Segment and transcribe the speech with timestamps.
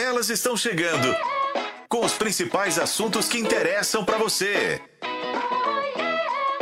[0.00, 1.12] Elas estão chegando
[1.88, 4.80] com os principais assuntos que interessam para você.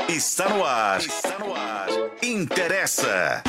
[0.08, 1.00] Está no ar.
[1.00, 1.86] Está no ar.
[2.22, 3.42] Interessa.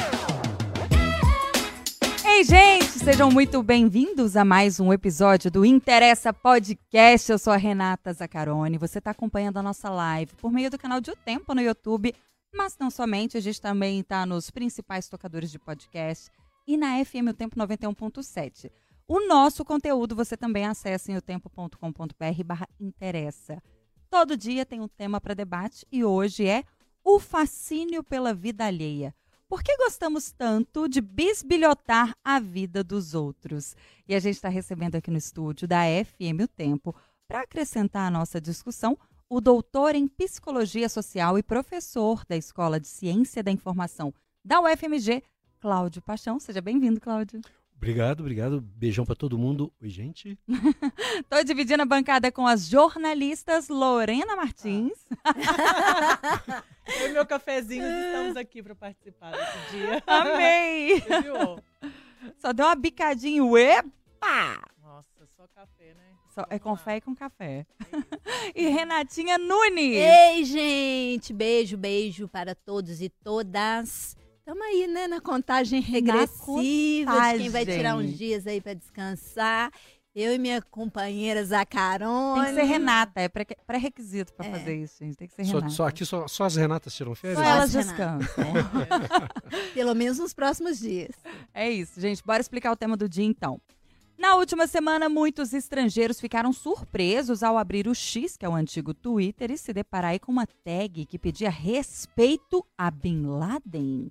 [2.25, 7.31] Ei, gente, sejam muito bem-vindos a mais um episódio do Interessa Podcast.
[7.31, 8.77] Eu sou a Renata Zaccaroni.
[8.77, 12.13] Você está acompanhando a nossa live por meio do canal de O Tempo no YouTube,
[12.53, 16.29] mas não somente, a gente também está nos principais tocadores de podcast
[16.67, 18.69] e na FM O Tempo 91.7.
[19.09, 23.63] O nosso conteúdo você também acessa em otempo.com.br barra interessa.
[24.09, 26.65] Todo dia tem um tema para debate e hoje é
[27.05, 29.15] o fascínio pela vida alheia.
[29.47, 33.77] Por que gostamos tanto de bisbilhotar a vida dos outros?
[34.05, 36.93] E a gente está recebendo aqui no estúdio da FM O Tempo,
[37.29, 38.97] para acrescentar à nossa discussão,
[39.29, 45.23] o doutor em Psicologia Social e professor da Escola de Ciência da Informação da UFMG,
[45.61, 46.41] Cláudio Paixão.
[46.41, 47.39] Seja bem-vindo, Cláudio.
[47.77, 48.59] Obrigado, obrigado.
[48.59, 49.71] Beijão para todo mundo.
[49.81, 50.37] Oi, gente.
[51.29, 55.05] Tô dividindo a bancada com as jornalistas Lorena Martins.
[56.99, 60.03] Eu e meu cafezinho estamos aqui para participar desse dia.
[60.07, 61.03] Amei!
[62.37, 63.43] Só deu uma bicadinha.
[63.59, 64.59] Epa!
[64.81, 66.15] Nossa, só café, né?
[66.33, 67.67] Só, é com fé e com café.
[68.55, 69.97] E Renatinha Nunes.
[69.97, 71.31] Ei, gente!
[71.31, 74.17] Beijo, beijo para todos e todas.
[74.47, 78.11] Estamos aí, né, na contagem regressiva de quem vai tirar contagem.
[78.13, 79.69] uns dias aí para descansar.
[80.15, 82.45] Eu e minha companheira Zacarone.
[82.45, 84.51] Tem que ser Renata, é pré- pré-requisito pra É.
[84.51, 85.17] fazer isso, gente.
[85.17, 85.69] Tem que ser Só, Renata.
[85.73, 87.37] só aqui só, só as Renatas tiram férias?
[87.39, 88.45] Só Só elas as descansam.
[89.75, 91.11] Pelo menos nos próximos dias.
[91.53, 92.23] É isso, gente.
[92.23, 93.59] Bora explicar o tema do dia então.
[94.17, 98.93] Na última semana, muitos estrangeiros ficaram surpresos ao abrir o X, que é o antigo
[98.93, 104.09] Twitter, e se deparar aí com uma tag que pedia respeito a Bin Laden.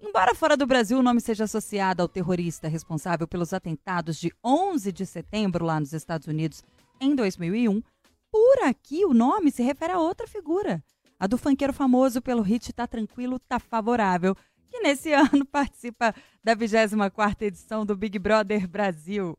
[0.00, 4.92] Embora fora do Brasil o nome seja associado ao terrorista responsável pelos atentados de 11
[4.92, 6.62] de setembro lá nos Estados Unidos
[7.00, 7.82] em 2001,
[8.30, 10.82] por aqui o nome se refere a outra figura,
[11.18, 14.36] a do funkeiro famoso pelo hit Tá Tranquilo, Tá Favorável,
[14.70, 16.14] que nesse ano participa
[16.44, 19.36] da 24ª edição do Big Brother Brasil.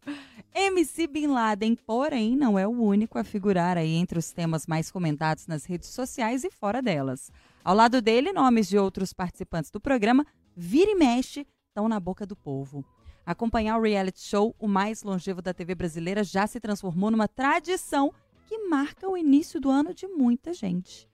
[0.54, 4.92] MC Bin Laden, porém, não é o único a figurar aí entre os temas mais
[4.92, 7.32] comentados nas redes sociais e fora delas.
[7.64, 10.26] Ao lado dele, nomes de outros participantes do programa,
[10.60, 12.84] vira e mexe, estão na boca do povo.
[13.26, 18.14] Acompanhar o reality show, o mais longevo da TV brasileira, já se transformou numa tradição
[18.46, 21.08] que marca o início do ano de muita gente.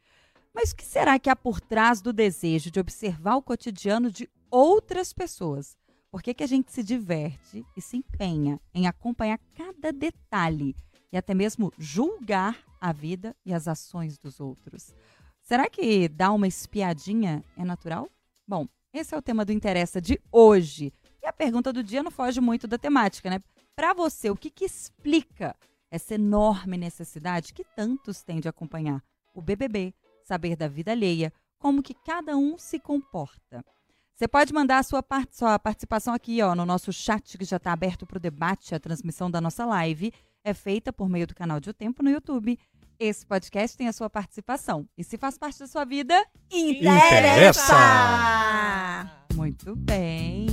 [0.54, 4.28] Mas o que será que há por trás do desejo de observar o cotidiano de
[4.50, 5.78] outras pessoas?
[6.10, 10.76] Por que, que a gente se diverte e se empenha em acompanhar cada detalhe
[11.12, 14.96] e até mesmo julgar a vida e as ações dos outros?
[15.42, 18.10] Será que dar uma espiadinha é natural?
[18.48, 18.68] Bom,
[19.00, 20.94] esse é o tema do Interessa de hoje.
[21.22, 23.40] E a pergunta do dia não foge muito da temática, né?
[23.76, 25.56] Para você, o que, que explica
[25.92, 31.84] essa enorme necessidade que tantos têm de acompanhar o BBB, saber da vida alheia, como
[31.84, 33.64] que cada um se comporta?
[34.16, 37.58] Você pode mandar a sua, par- sua participação aqui ó, no nosso chat, que já
[37.58, 38.74] está aberto para o debate.
[38.74, 42.10] A transmissão da nossa live é feita por meio do canal de O Tempo no
[42.10, 42.58] YouTube.
[43.00, 44.88] Esse podcast tem a sua participação.
[44.98, 47.76] E se faz parte da sua vida, Interessa!
[49.36, 50.46] Muito bem.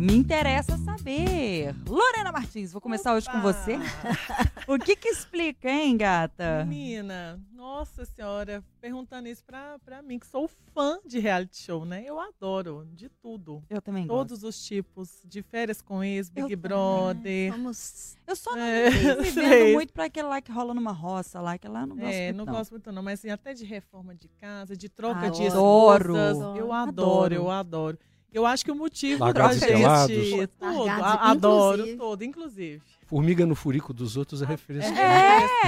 [0.00, 1.74] Me interessa saber.
[1.86, 3.52] Lorena Martins, vou começar hoje com Opa!
[3.52, 3.76] você.
[4.68, 6.62] O que que explica, hein, gata?
[6.66, 12.02] Menina, nossa senhora, perguntando isso pra, pra mim, que sou fã de reality show, né?
[12.04, 13.62] Eu adoro de tudo.
[13.70, 14.18] Eu também gosto.
[14.28, 17.50] Todos os tipos, de férias com ex, Big Eu Brother.
[17.52, 18.14] Vamos.
[18.26, 21.56] Eu só não É, me vendo muito pra aquele lá que rola numa roça lá,
[21.56, 23.64] que lá eu não gosto É, muito, não gosto muito não, mas assim, até de
[23.64, 26.12] reforma de casa, de troca Ah, de adoro.
[26.14, 26.58] esposas.
[26.58, 26.88] Eu Adoro.
[26.90, 27.98] adoro, eu adoro.
[28.32, 30.14] Eu acho que o motivo Largados da pelados.
[30.14, 30.46] gente...
[30.48, 31.98] Tudo, Largados, a- adoro, inclusive.
[31.98, 32.82] tudo, inclusive.
[33.06, 34.88] Formiga no furico dos outros é referência.
[34.88, 35.40] É.
[35.40, 35.66] Nossa,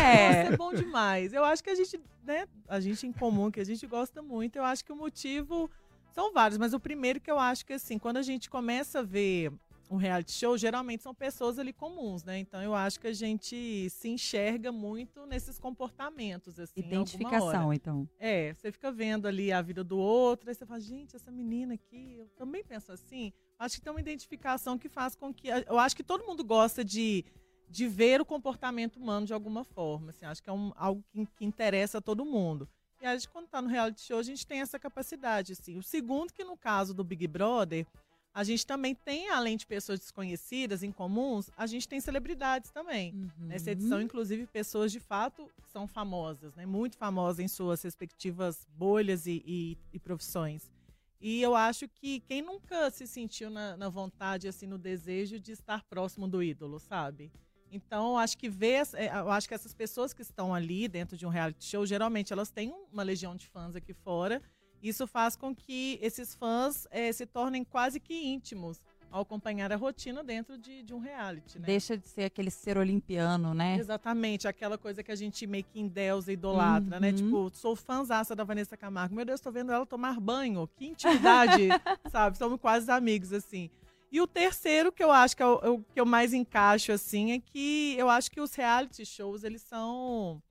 [0.53, 1.33] é bom demais.
[1.33, 4.57] Eu acho que a gente, né, a gente em comum, que a gente gosta muito,
[4.57, 5.71] eu acho que o motivo
[6.13, 9.03] são vários, mas o primeiro que eu acho que assim, quando a gente começa a
[9.03, 9.51] ver
[9.91, 12.39] um reality show, geralmente são pessoas ali comuns, né?
[12.39, 16.79] Então eu acho que a gente se enxerga muito nesses comportamentos, assim.
[16.79, 18.09] Identificação, então.
[18.17, 21.75] É, você fica vendo ali a vida do outro, aí você fala, gente, essa menina
[21.75, 23.33] aqui, eu também penso assim.
[23.59, 25.49] Acho que tem uma identificação que faz com que.
[25.49, 27.25] Eu acho que todo mundo gosta de,
[27.69, 30.11] de ver o comportamento humano de alguma forma.
[30.11, 32.69] Assim, acho que é um, algo que, que interessa a todo mundo.
[33.03, 35.53] E a gente, quando está no reality show, a gente tem essa capacidade.
[35.53, 35.77] Assim.
[35.77, 37.87] O segundo, que no caso do Big Brother,
[38.33, 43.13] a gente também tem, além de pessoas desconhecidas, incomuns, a gente tem celebridades também.
[43.13, 43.47] Uhum.
[43.47, 46.65] Nessa edição, inclusive, pessoas de fato são famosas, né?
[46.65, 50.71] Muito famosas em suas respectivas bolhas e, e- e profissões.
[51.21, 55.53] E eu acho que quem nunca se sentiu na, na vontade, assim, no desejo de
[55.53, 57.31] estar próximo do ídolo, sabe?
[57.73, 61.27] Então, acho que ver, é, eu acho que essas pessoas que estão ali dentro de
[61.27, 64.41] um reality show, geralmente elas têm uma legião de fãs aqui fora.
[64.83, 68.79] Isso faz com que esses fãs é, se tornem quase que íntimos
[69.11, 71.67] ao acompanhar a rotina dentro de, de um reality, né?
[71.67, 73.77] Deixa de ser aquele ser olimpiano, né?
[73.77, 77.11] Exatamente, aquela coisa que a gente meio que endeusa e idolatra, né?
[77.11, 77.17] Uhum.
[77.17, 79.15] Tipo, sou fãzaça da Vanessa Camargo.
[79.15, 80.69] Meu Deus, tô vendo ela tomar banho.
[80.77, 81.69] Que intimidade,
[82.11, 82.39] sabe?
[82.39, 83.69] Somos quase amigos, assim.
[84.13, 87.33] E o terceiro, que eu acho que é o, o que eu mais encaixo, assim,
[87.33, 90.43] é que eu acho que os reality shows, eles são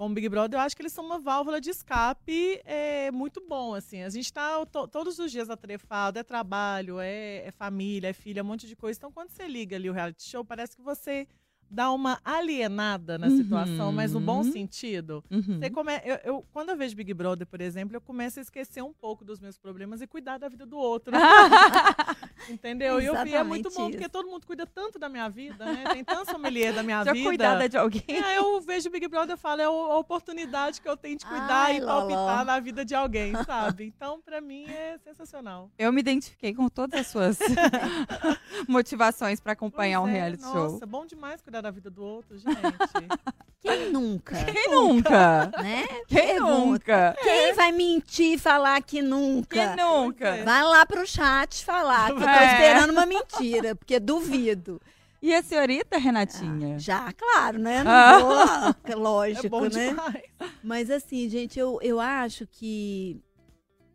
[0.00, 3.74] como Big Brother, eu acho que eles são uma válvula de escape é, muito bom,
[3.74, 4.02] assim.
[4.02, 8.42] A gente está to, todos os dias atrefado, é trabalho, é, é, família, é filha,
[8.42, 8.96] um monte de coisa.
[8.96, 11.28] Então, quando você liga ali o reality show, parece que você
[11.70, 13.92] dá uma alienada na situação, uhum.
[13.92, 15.22] mas no bom sentido.
[15.30, 15.58] Uhum.
[15.58, 15.92] Você come...
[16.02, 19.22] Eu, eu, quando eu vejo Big Brother, por exemplo, eu começo a esquecer um pouco
[19.22, 21.14] dos meus problemas e cuidar da vida do outro.
[22.48, 23.00] Entendeu?
[23.00, 23.90] e eu, é muito bom, isso.
[23.92, 25.84] porque todo mundo cuida tanto da minha vida, né?
[25.92, 27.26] Tem tanto familiar da minha Já vida.
[27.26, 28.04] cuidada de alguém.
[28.08, 31.66] É, eu vejo Big Brother e falo, é a oportunidade que eu tenho de cuidar
[31.66, 33.84] Ai, e palpitar na vida de alguém, sabe?
[33.84, 35.70] Então, para mim, é sensacional.
[35.78, 37.38] Eu me identifiquei com todas as suas
[38.68, 40.72] motivações para acompanhar pois um reality nossa, show.
[40.72, 42.50] Nossa, bom demais cuidar da vida do outro, gente.
[43.62, 44.42] Quem nunca?
[44.44, 45.52] Quem nunca?
[45.62, 45.86] Né?
[46.08, 46.56] Quem Pergunta.
[46.56, 47.16] nunca?
[47.22, 49.54] Quem vai mentir e falar que nunca?
[49.54, 50.44] Quem nunca?
[50.44, 52.29] Vai lá pro chat falar que é.
[52.38, 54.80] Tô esperando uma mentira, porque duvido.
[55.22, 56.76] E a senhorita, Renatinha?
[56.76, 57.84] Ah, já, claro, né?
[57.84, 58.74] Não ah.
[58.82, 59.88] vou, lógico, é né?
[59.88, 60.22] Demais.
[60.64, 63.22] Mas assim, gente, eu, eu acho que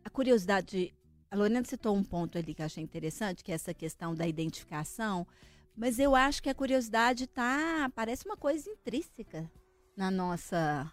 [0.04, 0.94] a curiosidade.
[1.28, 4.26] A Lorena citou um ponto ali que eu achei interessante, que é essa questão da
[4.26, 5.26] identificação.
[5.76, 7.90] Mas eu acho que a curiosidade tá.
[7.92, 9.50] Parece uma coisa intrínseca
[9.96, 10.90] na nossa.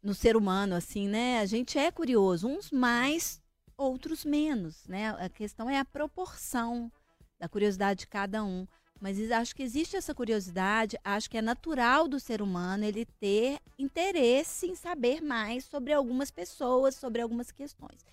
[0.00, 1.40] No ser humano, assim, né?
[1.40, 3.39] A gente é curioso, uns mais,
[3.80, 5.10] outros menos, né?
[5.18, 6.92] A questão é a proporção
[7.38, 8.66] da curiosidade de cada um.
[9.00, 13.58] Mas acho que existe essa curiosidade, acho que é natural do ser humano ele ter
[13.78, 18.04] interesse em saber mais sobre algumas pessoas, sobre algumas questões.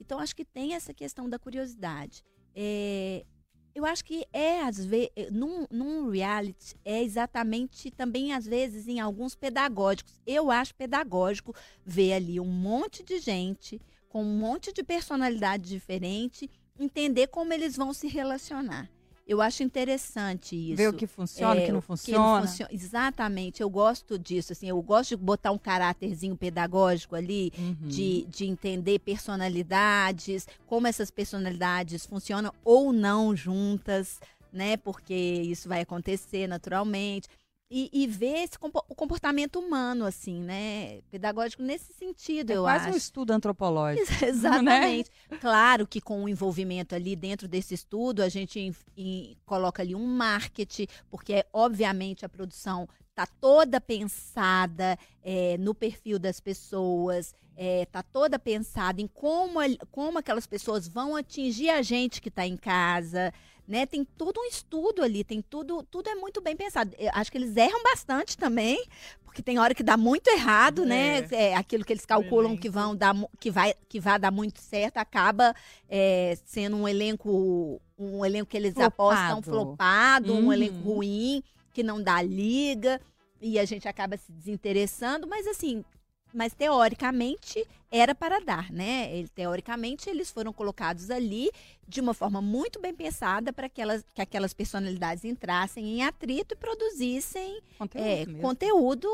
[0.00, 2.24] Então, acho que tem essa questão da curiosidade.
[2.54, 3.26] É,
[3.74, 8.88] eu acho que é, às vezes, eh, num, num reality, é exatamente também, às vezes,
[8.88, 10.18] em alguns pedagógicos.
[10.26, 11.54] Eu acho pedagógico
[11.84, 13.80] ver ali um monte de gente
[14.12, 18.86] com um monte de personalidade diferente, entender como eles vão se relacionar.
[19.26, 20.76] Eu acho interessante isso.
[20.76, 22.18] Ver o que funciona, é, o que não funciona.
[22.18, 22.70] Que não funciona.
[22.74, 24.52] Exatamente, eu gosto disso.
[24.52, 27.88] Assim, eu gosto de botar um caráterzinho pedagógico ali, uhum.
[27.88, 34.20] de, de entender personalidades, como essas personalidades funcionam ou não juntas,
[34.52, 34.76] né?
[34.76, 37.30] Porque isso vai acontecer naturalmente
[37.74, 41.00] e, e ver esse, o comportamento humano, assim, né?
[41.10, 42.94] Pedagógico nesse sentido, é eu quase acho.
[42.94, 44.06] um estudo antropológico.
[44.22, 45.10] Exatamente.
[45.30, 45.38] Né?
[45.38, 49.94] Claro que com o envolvimento ali dentro desse estudo, a gente in, in, coloca ali
[49.94, 58.00] um marketing, porque obviamente a produção está toda pensada é, no perfil das pessoas, está
[58.00, 59.60] é, toda pensada em como,
[59.90, 63.32] como aquelas pessoas vão atingir a gente que está em casa
[63.66, 63.86] né?
[63.86, 66.94] Tem todo um estudo ali, tem tudo, tudo é muito bem pensado.
[66.98, 68.84] Eu acho que eles erram bastante também,
[69.24, 71.18] porque tem hora que dá muito errado, né?
[71.18, 71.20] é.
[71.22, 71.28] né?
[71.32, 74.98] É, aquilo que eles calculam que vão dar, que vai, que vai dar muito certo,
[74.98, 75.54] acaba
[75.88, 78.94] é, sendo um elenco, um elenco que eles flopado.
[78.94, 80.46] apostam flopado, uhum.
[80.46, 81.42] um elenco ruim
[81.72, 83.00] que não dá liga
[83.40, 85.84] e a gente acaba se desinteressando, mas assim,
[86.32, 89.14] mas teoricamente era para dar, né?
[89.14, 91.50] Ele, teoricamente eles foram colocados ali
[91.86, 96.54] de uma forma muito bem pensada para que, elas, que aquelas personalidades entrassem em atrito
[96.54, 99.08] e produzissem conteúdo, é, conteúdo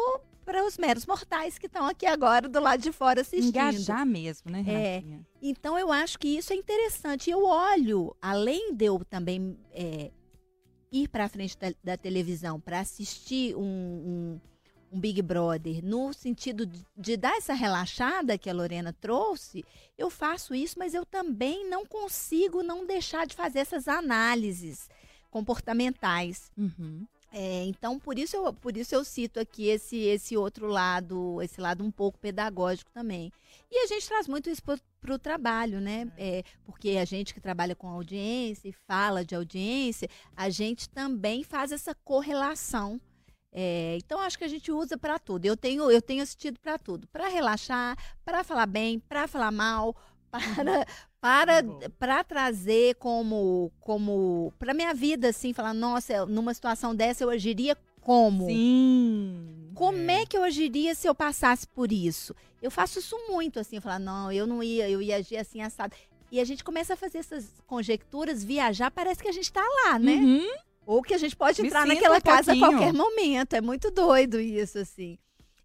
[0.45, 3.49] para os meros mortais que estão aqui agora do lado de fora assistindo.
[3.49, 5.03] Engajar mesmo, né, É,
[5.43, 7.29] então eu acho que isso é interessante.
[7.31, 10.11] Eu olho, além de eu também é,
[10.91, 14.41] ir para a frente da, da televisão para assistir um, um
[14.93, 19.65] um Big Brother no sentido de, de, dar essa relaxada que a Lorena trouxe,
[19.97, 24.89] eu faço isso, mas eu também não consigo não deixar de fazer essas análises
[25.31, 26.51] comportamentais.
[26.57, 27.07] Uhum.
[27.31, 31.61] É, então, por isso, eu, por isso eu cito aqui esse, esse outro lado, esse
[31.61, 33.31] lado um pouco pedagógico também.
[33.71, 36.11] E a gente traz muito isso para o trabalho, né?
[36.17, 41.45] É, porque a gente que trabalha com audiência e fala de audiência, a gente também
[41.45, 42.99] faz essa correlação
[43.61, 45.45] é, então acho que a gente usa para tudo.
[45.45, 49.97] Eu tenho eu tenho assistido para tudo, para relaxar, para falar bem, para falar mal,
[50.31, 50.87] para
[51.21, 57.31] para para trazer como como para minha vida assim, falar, nossa, numa situação dessa eu
[57.31, 58.47] agiria como?
[58.47, 59.73] Sim.
[59.75, 60.23] Como é.
[60.23, 62.37] é que eu agiria se eu passasse por isso?
[62.63, 65.97] Eu faço isso muito assim, falar, não, eu não ia, eu ia agir assim assado.
[66.31, 69.99] E a gente começa a fazer essas conjecturas, viajar, parece que a gente está lá,
[69.99, 70.15] né?
[70.15, 73.53] Uhum Ou que a gente pode entrar naquela um casa a qualquer momento.
[73.53, 75.19] É muito doido isso, assim.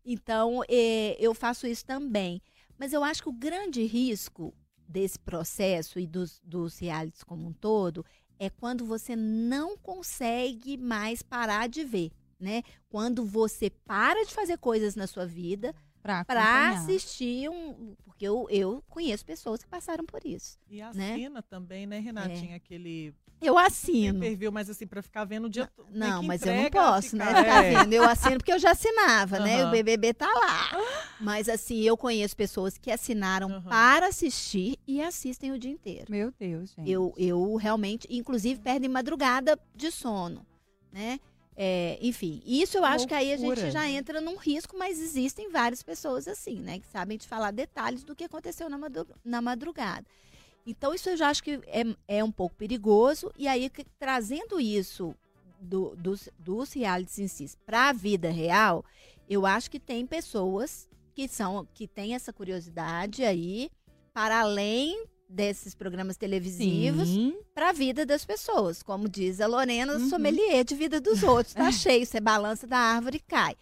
[0.03, 2.41] Então, é, eu faço isso também.
[2.77, 4.53] Mas eu acho que o grande risco
[4.85, 8.05] desse processo e dos, dos realities como um todo
[8.37, 12.61] é quando você não consegue mais parar de ver, né?
[12.89, 17.95] Quando você para de fazer coisas na sua vida para assistir um.
[18.03, 20.59] Porque eu, eu conheço pessoas que passaram por isso.
[20.69, 21.43] E assina né?
[21.49, 22.55] também, né, Renatinha?
[22.55, 22.55] É.
[22.55, 23.15] Aquele.
[23.43, 24.19] Eu assino.
[24.19, 25.87] Perfil, mas assim, para ficar vendo o dia todo.
[25.91, 27.33] Não, mas eu não posso, né, ficar...
[27.33, 27.43] né?
[27.43, 27.83] Ficar é.
[27.83, 27.93] vendo.
[27.93, 29.43] Eu assino porque eu já assinava, uhum.
[29.43, 29.65] né?
[29.65, 30.71] O BBB tá lá.
[31.19, 33.61] Mas assim, eu conheço pessoas que assinaram uhum.
[33.61, 36.05] para assistir e assistem o dia inteiro.
[36.09, 36.89] Meu Deus, gente.
[36.89, 40.45] Eu, eu realmente, inclusive, perdem madrugada de sono,
[40.91, 41.19] né?
[41.55, 45.51] É, enfim, isso eu acho que aí a gente já entra num risco, mas existem
[45.51, 46.79] várias pessoas assim, né?
[46.79, 48.79] Que sabem te falar detalhes do que aconteceu na,
[49.23, 50.05] na madrugada.
[50.65, 53.31] Então, isso eu já acho que é, é um pouco perigoso.
[53.37, 55.13] E aí, que, trazendo isso
[55.59, 58.83] do, dos, dos realities em si para a vida real,
[59.29, 63.69] eu acho que tem pessoas que são que têm essa curiosidade aí
[64.13, 67.09] para além desses programas televisivos
[67.55, 68.83] para a vida das pessoas.
[68.83, 70.09] Como diz a Lorena, uhum.
[70.09, 71.53] sommelier de vida dos outros.
[71.53, 73.55] Tá cheio, você balança da árvore e cai.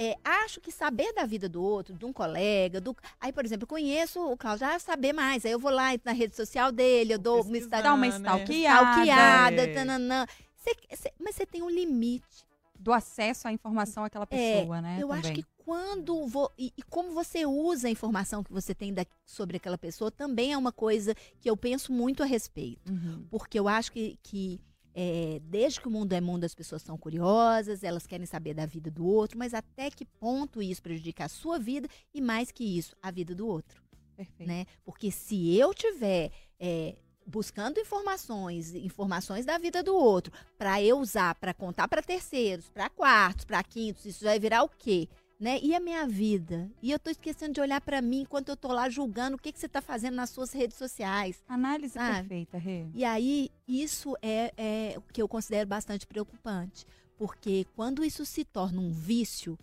[0.00, 2.96] É, acho que saber da vida do outro, de um colega, do.
[3.20, 5.44] Aí, por exemplo, eu conheço o Cláudio, ah, saber mais.
[5.44, 8.90] Aí eu vou lá na rede social dele, eu dou uma, dar uma stalkeada.
[8.90, 9.74] stalkeada é.
[9.74, 10.24] tananã.
[10.56, 12.46] Cê, cê, mas você tem um limite.
[12.80, 14.98] Do acesso à informação àquela é, pessoa, é, né?
[15.00, 15.20] Eu também.
[15.20, 19.04] acho que quando vo, e, e, como você usa a informação que você tem da,
[19.26, 22.92] sobre aquela pessoa também é uma coisa que eu penso muito a respeito.
[22.92, 23.26] Uhum.
[23.28, 24.60] Porque eu acho que, que
[25.00, 28.66] é, desde que o mundo é mundo, as pessoas são curiosas, elas querem saber da
[28.66, 32.64] vida do outro, mas até que ponto isso prejudica a sua vida e, mais que
[32.64, 33.80] isso, a vida do outro.
[34.16, 34.48] Perfeito.
[34.48, 34.66] Né?
[34.84, 41.36] Porque se eu tiver é, buscando informações, informações da vida do outro, para eu usar,
[41.36, 45.08] para contar para terceiros, para quartos, para quintos, isso vai virar o quê?
[45.38, 45.58] Né?
[45.62, 46.70] E a minha vida?
[46.82, 49.52] E eu tô esquecendo de olhar para mim enquanto eu tô lá julgando o que,
[49.52, 51.42] que você tá fazendo nas suas redes sociais.
[51.48, 52.86] Análise perfeita, Rê.
[52.94, 56.84] E aí, isso é, é o que eu considero bastante preocupante.
[57.16, 59.58] Porque quando isso se torna um vício,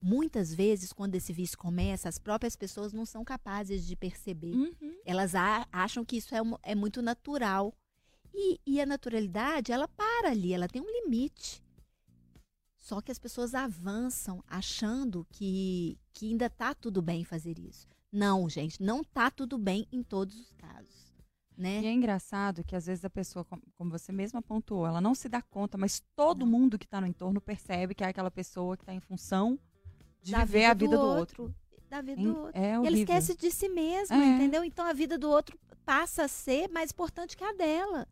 [0.00, 4.54] muitas vezes, quando esse vício começa, as próprias pessoas não são capazes de perceber.
[4.54, 4.96] Uhum.
[5.04, 7.74] Elas a, acham que isso é, é muito natural.
[8.32, 11.62] E, e a naturalidade, ela para ali, ela tem um limite.
[12.90, 17.86] Só que as pessoas avançam achando que, que ainda está tudo bem fazer isso.
[18.10, 21.14] Não, gente, não está tudo bem em todos os casos.
[21.56, 21.82] Né?
[21.82, 25.28] E é engraçado que às vezes a pessoa, como você mesma apontou, ela não se
[25.28, 26.50] dá conta, mas todo não.
[26.50, 29.56] mundo que está no entorno percebe que é aquela pessoa que está em função
[30.20, 31.42] de da viver vida a vida do, do outro.
[31.44, 31.56] outro.
[31.88, 32.60] Da vida do outro.
[32.60, 34.34] É e ela esquece de si mesma, é.
[34.34, 34.64] entendeu?
[34.64, 38.08] Então a vida do outro passa a ser mais importante que a dela.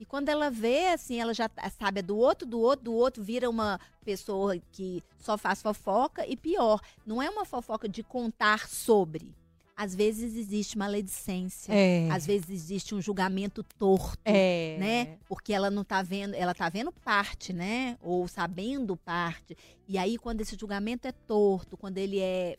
[0.00, 3.22] E quando ela vê, assim, ela já sabe é do outro, do outro, do outro,
[3.22, 8.68] vira uma pessoa que só faz fofoca e pior, não é uma fofoca de contar
[8.68, 9.34] sobre.
[9.76, 12.10] Às vezes existe maledicência, é.
[12.10, 14.76] às vezes existe um julgamento torto, é.
[14.78, 15.18] né?
[15.28, 17.96] Porque ela não tá vendo, ela tá vendo parte, né?
[18.02, 19.56] Ou sabendo parte.
[19.86, 22.56] E aí quando esse julgamento é torto, quando ele é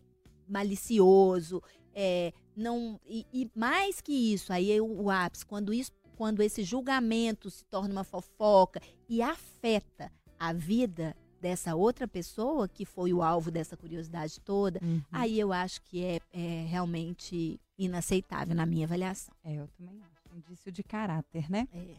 [0.48, 1.62] malicioso,
[1.93, 6.41] é, não e, e mais que isso, aí é o, o ápice, quando isso quando
[6.41, 13.13] esse julgamento se torna uma fofoca e afeta a vida dessa outra pessoa que foi
[13.13, 15.01] o alvo dessa curiosidade toda, uhum.
[15.13, 19.33] aí eu acho que é, é, realmente inaceitável na minha avaliação.
[19.45, 20.35] É, eu também acho.
[20.35, 21.69] Indício de caráter, né?
[21.73, 21.95] É.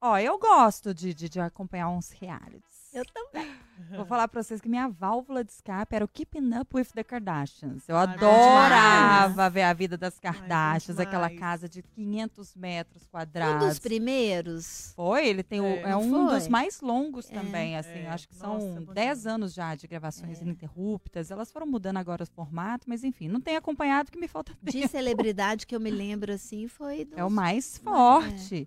[0.00, 2.85] Ó, eu gosto de, de, de acompanhar uns realities.
[2.96, 3.54] Eu também.
[3.94, 7.04] Vou falar pra vocês que minha válvula de escape era o Keeping Up with the
[7.04, 7.86] Kardashians.
[7.86, 13.62] Eu Ai, adorava ver a vida das Kardashians, Ai, aquela casa de 500 metros quadrados.
[13.62, 14.94] Um dos primeiros.
[14.96, 16.34] Foi, ele tem é, o, é um foi?
[16.36, 17.34] dos mais longos é.
[17.34, 17.98] também, assim.
[17.98, 18.08] É.
[18.08, 20.42] Acho que Nossa, são 10 anos já de gravações é.
[20.42, 21.30] ininterruptas.
[21.30, 24.72] Elas foram mudando agora o formato, mas enfim, não tenho acompanhado que me falta tempo.
[24.72, 27.18] De celebridade que eu me lembro, assim, foi dos...
[27.18, 28.66] É o mais forte.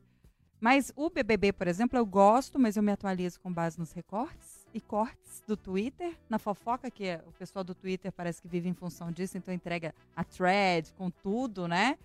[0.60, 4.68] Mas o BBB, por exemplo, eu gosto, mas eu me atualizo com base nos recortes
[4.74, 6.18] e cortes do Twitter.
[6.30, 9.54] Na fofoca, que é, o pessoal do Twitter parece que vive em função disso, então
[9.54, 11.98] entrega a thread com tudo, né?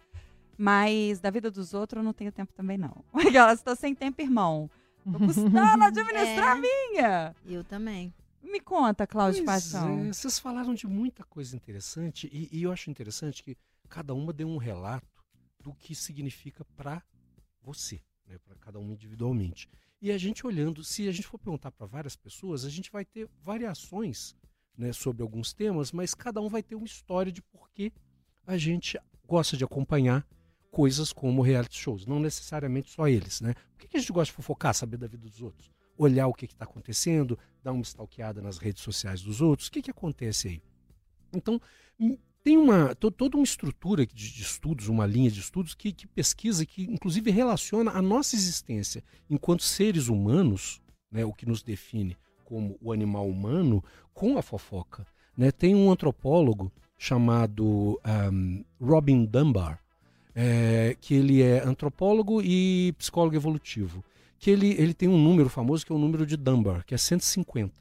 [0.56, 3.04] Mas da vida dos outros eu não tenho tempo também, não.
[3.34, 4.70] Elas estão sem tempo, irmão.
[5.04, 7.36] Tô custando administrar é, a minha.
[7.44, 8.14] Eu também.
[8.40, 10.06] Me conta, Cláudio Paixão.
[10.06, 13.56] É, vocês falaram de muita coisa interessante e, e eu acho interessante que
[13.88, 15.24] cada uma deu um relato
[15.60, 17.02] do que significa para
[17.60, 19.68] você né, para cada um individualmente.
[20.00, 23.04] E a gente olhando, se a gente for perguntar para várias pessoas, a gente vai
[23.04, 24.36] ter variações
[24.76, 27.92] né, sobre alguns temas, mas cada um vai ter uma história de por que
[28.46, 30.26] a gente gosta de acompanhar
[30.70, 33.54] coisas como reality shows, não necessariamente só eles, né?
[33.76, 35.72] Por que, a gente gosta de fofocar, saber da vida dos outros?
[35.96, 39.68] olhar o que está acontecendo, dar uma stalkeada nas redes sociais dos outros.
[39.68, 40.62] O que, que acontece aí?
[41.32, 41.60] Então,
[42.44, 46.66] tem uma toda uma estrutura de, de, estudos, uma linha de estudos que, que pesquisa,
[46.66, 52.76] que inclusive relaciona a nossa existência enquanto seres humanos, né, o que nos define como
[52.82, 53.82] o animal humano,
[54.12, 55.06] com a fofoca.
[55.34, 55.50] Né?
[55.50, 57.98] Tem um antropólogo chamado
[58.32, 59.80] um, Robin Dunbar,
[60.34, 64.04] é, que ele é antropólogo e psicólogo evolutivo,
[64.38, 66.98] que ele, ele tem um número famoso que é o número de Dunbar, que é
[66.98, 67.72] 150,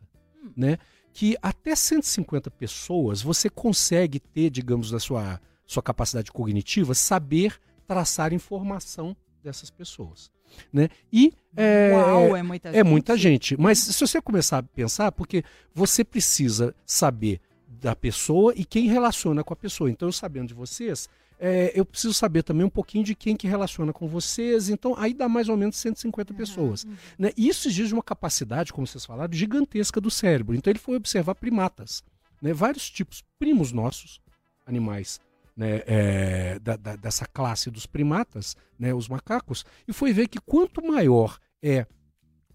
[0.42, 0.52] hum.
[0.56, 0.78] né?
[1.14, 8.34] Que até 150 pessoas você consegue ter, digamos, na sua, sua capacidade cognitiva, saber traçar
[8.34, 10.32] informação dessas pessoas.
[10.72, 10.90] Né?
[11.12, 12.80] E é, Uau, é muita é gente.
[12.80, 13.58] É muita gente.
[13.60, 15.44] Mas se você começar a pensar, porque
[15.74, 17.40] você precisa saber
[17.84, 19.92] da pessoa e quem relaciona com a pessoa.
[19.92, 23.46] Então, eu sabendo de vocês, é, eu preciso saber também um pouquinho de quem que
[23.46, 24.70] relaciona com vocês.
[24.70, 26.38] Então, aí dá mais ou menos 150 uhum.
[26.38, 26.88] pessoas.
[27.20, 27.32] Né?
[27.36, 30.56] Isso exige uma capacidade, como vocês falaram, gigantesca do cérebro.
[30.56, 32.02] Então, ele foi observar primatas,
[32.42, 32.54] né?
[32.54, 34.22] vários tipos, primos nossos,
[34.66, 35.20] animais
[35.56, 40.40] né, é, da, da, dessa classe dos primatas, né, os macacos, e foi ver que
[40.40, 41.86] quanto maior é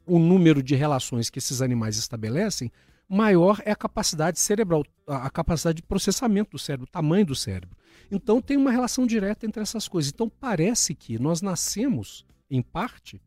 [0.06, 2.72] o número de relações que esses animais estabelecem,
[3.08, 7.76] maior é a capacidade cerebral, a capacidade de processamento do cérebro, o tamanho do cérebro.
[8.10, 10.12] Então tem uma relação direta entre essas coisas.
[10.12, 13.20] Então parece que nós nascemos, em parte,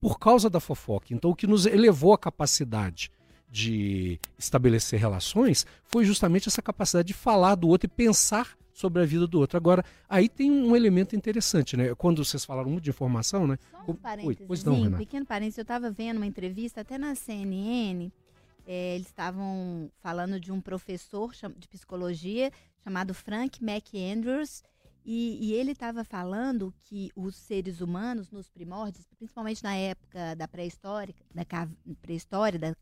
[0.00, 1.06] por causa da fofoca.
[1.10, 3.10] Então o que nos elevou a capacidade
[3.50, 9.06] de estabelecer relações foi justamente essa capacidade de falar do outro e pensar sobre a
[9.06, 9.56] vida do outro.
[9.56, 11.94] Agora, aí tem um elemento interessante, né?
[11.96, 13.58] Quando vocês falaram muito de informação, né?
[13.72, 14.98] Só um parênteses, pois não, Renato.
[14.98, 18.12] pequeno parênteses, eu estava vendo uma entrevista até na CNN,
[18.70, 22.52] é, eles estavam falando de um professor de psicologia
[22.84, 24.62] chamado Frank McAndrews,
[25.10, 30.46] e, e ele estava falando que os seres humanos, nos primórdios, principalmente na época da
[30.46, 31.46] pré-história, da
[32.02, 32.74] pré-história da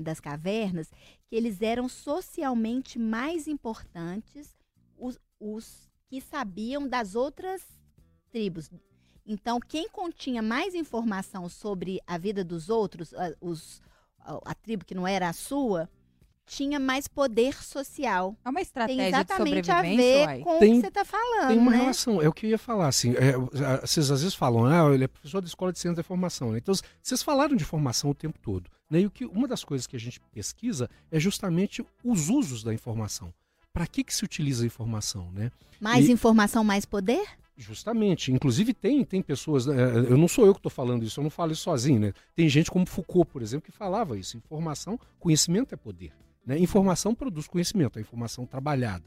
[0.00, 0.88] das cavernas,
[1.26, 4.56] que eles eram socialmente mais importantes
[4.96, 7.60] os, os que sabiam das outras
[8.30, 8.70] tribos.
[9.26, 13.82] Então, quem continha mais informação sobre a vida dos outros, os,
[14.24, 15.88] a, tribo que não era a sua,
[16.46, 18.36] tinha mais poder social.
[18.44, 21.48] É uma estratégia tem exatamente a ver com tem, o que você está falando.
[21.48, 21.76] Tem uma né?
[21.78, 22.88] relação, é o que eu ia falar.
[22.88, 23.32] Assim, é,
[23.80, 26.52] vocês às vezes falam, ah, ele é professor da escola de ciência da informação.
[26.52, 26.58] Né?
[26.58, 28.70] Então, vocês falaram de formação o tempo todo.
[28.90, 29.00] Né?
[29.00, 32.72] E o que, uma das coisas que a gente pesquisa é justamente os usos da
[32.72, 33.32] informação.
[33.72, 35.30] Para que, que se utiliza a informação?
[35.32, 35.50] Né?
[35.80, 37.26] Mais e, informação, mais poder?
[37.56, 38.32] Justamente.
[38.32, 39.76] Inclusive tem, tem pessoas, né,
[40.08, 42.00] eu não sou eu que estou falando isso, eu não falo isso sozinho.
[42.00, 42.12] Né?
[42.34, 44.36] Tem gente como Foucault, por exemplo, que falava isso.
[44.36, 46.12] Informação, conhecimento é poder.
[46.44, 46.58] Né?
[46.58, 49.04] Informação produz conhecimento, a informação trabalhada.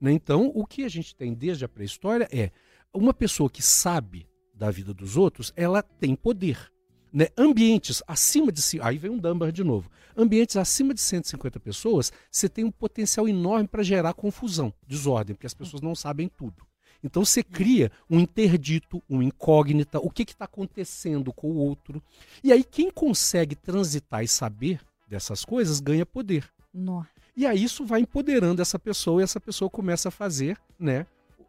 [0.00, 0.12] Né?
[0.12, 2.50] Então, o que a gente tem desde a pré-história é
[2.94, 6.72] uma pessoa que sabe da vida dos outros, ela tem poder.
[7.12, 7.28] Né?
[7.36, 8.62] Ambientes acima de.
[8.80, 9.90] Aí vem um Dunbar de novo.
[10.16, 15.46] Ambientes acima de 150 pessoas, você tem um potencial enorme para gerar confusão, desordem, porque
[15.46, 16.66] as pessoas não sabem tudo.
[17.02, 22.02] Então você cria um interdito, um incógnita, o que está acontecendo com o outro.
[22.42, 26.48] E aí quem consegue transitar e saber dessas coisas ganha poder.
[26.72, 27.10] Nossa.
[27.36, 31.06] E aí isso vai empoderando essa pessoa e essa pessoa começa a fazer, né,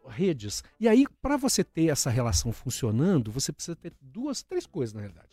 [0.08, 0.63] redes.
[0.80, 5.02] E aí para você ter essa relação funcionando, você precisa ter duas, três coisas na
[5.02, 5.30] realidade.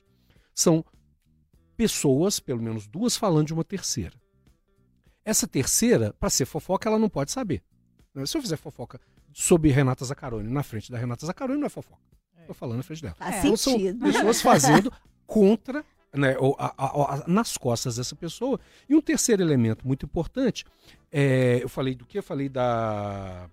[0.54, 0.84] São
[1.76, 4.14] pessoas, pelo menos duas, falando de uma terceira.
[5.24, 7.62] Essa terceira, para ser fofoca, ela não pode saber.
[8.14, 8.26] Né?
[8.26, 9.00] Se eu fizer fofoca
[9.32, 12.02] sobre Renata Zacaroni na frente da Renata Zacaroni, não é fofoca.
[12.40, 13.14] Estou falando na frente dela.
[13.14, 14.92] Faz então, são pessoas fazendo
[15.26, 18.58] contra né, a, a, a, nas costas dessa pessoa.
[18.88, 20.64] E um terceiro elemento muito importante,
[21.10, 22.18] é, eu falei do que?
[22.18, 23.48] Eu falei da,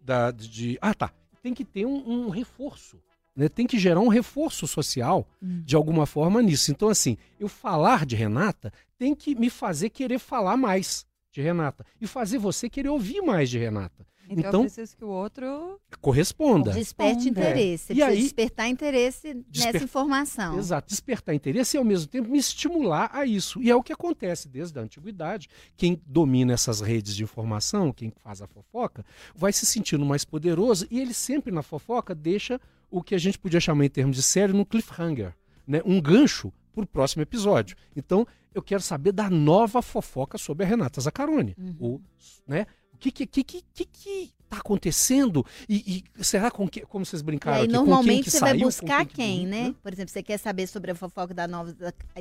[0.00, 3.00] da de, ah tá, tem que ter um, um reforço.
[3.36, 5.60] Né, tem que gerar um reforço social hum.
[5.64, 6.70] de alguma forma nisso.
[6.70, 11.84] Então, assim, eu falar de Renata tem que me fazer querer falar mais de Renata
[12.00, 14.06] e fazer você querer ouvir mais de Renata.
[14.26, 16.72] Então, então preciso que o outro corresponda.
[16.72, 17.92] Desperte interesse.
[17.92, 17.96] É.
[17.96, 19.72] E aí, despertar interesse desper...
[19.72, 20.58] nessa informação.
[20.58, 23.60] Exato, despertar interesse e ao mesmo tempo me estimular a isso.
[23.60, 25.48] E é o que acontece desde a antiguidade.
[25.76, 30.86] Quem domina essas redes de informação, quem faz a fofoca, vai se sentindo mais poderoso
[30.90, 32.58] e ele sempre na fofoca deixa
[32.90, 35.34] o que a gente podia chamar em termos de série no cliffhanger,
[35.66, 35.82] né?
[35.84, 37.76] Um gancho para o próximo episódio.
[37.94, 41.54] Então, eu quero saber da nova fofoca sobre a Renata Zaccaroni.
[41.58, 41.76] Uhum.
[41.80, 42.00] O,
[42.46, 42.66] né?
[42.92, 45.44] O que que, que, que, que tá acontecendo?
[45.68, 49.04] E, e, será com que, como vocês brincaram aí, aqui, normalmente você saiu, vai buscar
[49.04, 49.74] quem, quem né?
[49.82, 51.74] Por exemplo, você quer saber sobre a fofoca da nova.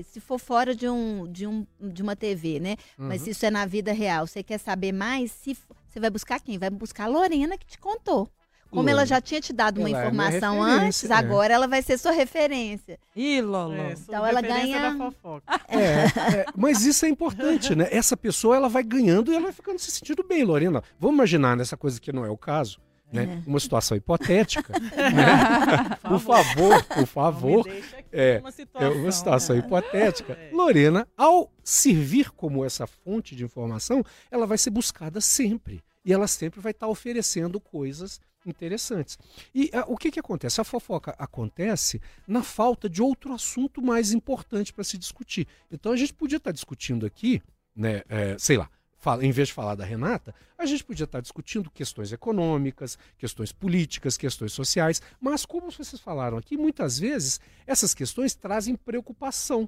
[0.03, 2.75] Se for fora de, um, de, um, de uma TV, né?
[2.97, 3.07] Uhum.
[3.07, 5.55] Mas se isso é na vida real, você quer saber mais, se,
[5.87, 6.57] você vai buscar quem?
[6.57, 8.27] Vai buscar a Lorena que te contou.
[8.73, 11.13] Como ela já tinha te dado uma Ela é informação minha antes, é.
[11.13, 12.99] agora ela vai ser sua referência.
[13.15, 13.73] Ih, Lolo.
[13.75, 15.43] É, Então ela referência ganha- da fofoca.
[15.69, 17.87] É, é, mas isso é importante, né?
[17.91, 20.83] Essa pessoa ela vai ganhando e ela vai ficando se sentindo bem, Lorena.
[20.99, 22.79] Vamos imaginar nessa coisa que não é o caso,
[23.11, 23.43] né?
[23.45, 25.97] Uma situação hipotética, né?
[26.01, 27.67] Por favor, por favor.
[28.11, 28.91] É, uma É situação.
[28.93, 30.33] uma situação hipotética.
[30.33, 30.49] É.
[30.53, 35.83] Lorena, ao servir como essa fonte de informação, ela vai ser buscada sempre.
[36.05, 39.17] E ela sempre vai estar oferecendo coisas interessantes.
[39.53, 40.61] E ah, o que, que acontece?
[40.61, 45.47] A fofoca acontece na falta de outro assunto mais importante para se discutir.
[45.71, 47.41] Então a gente podia estar discutindo aqui,
[47.75, 51.19] né, é, sei lá, fala- em vez de falar da Renata, a gente podia estar
[51.19, 57.93] discutindo questões econômicas, questões políticas, questões sociais, mas como vocês falaram aqui, muitas vezes essas
[57.93, 59.67] questões trazem preocupação.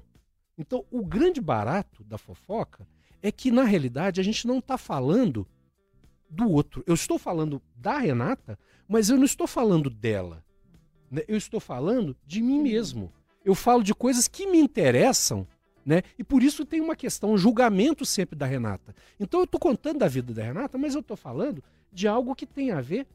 [0.58, 2.88] Então, o grande barato da fofoca
[3.22, 5.46] é que, na realidade, a gente não está falando
[6.28, 6.82] do outro.
[6.86, 8.58] Eu estou falando da Renata,
[8.88, 10.44] mas eu não estou falando dela.
[11.10, 11.22] né?
[11.28, 13.12] Eu estou falando de mim mesmo.
[13.44, 15.46] Eu falo de coisas que me interessam,
[15.84, 16.02] né?
[16.18, 18.94] E por isso tem uma questão, um julgamento sempre da Renata.
[19.20, 21.62] Então eu estou contando da vida da Renata, mas eu estou falando
[21.92, 23.06] de algo que tem a ver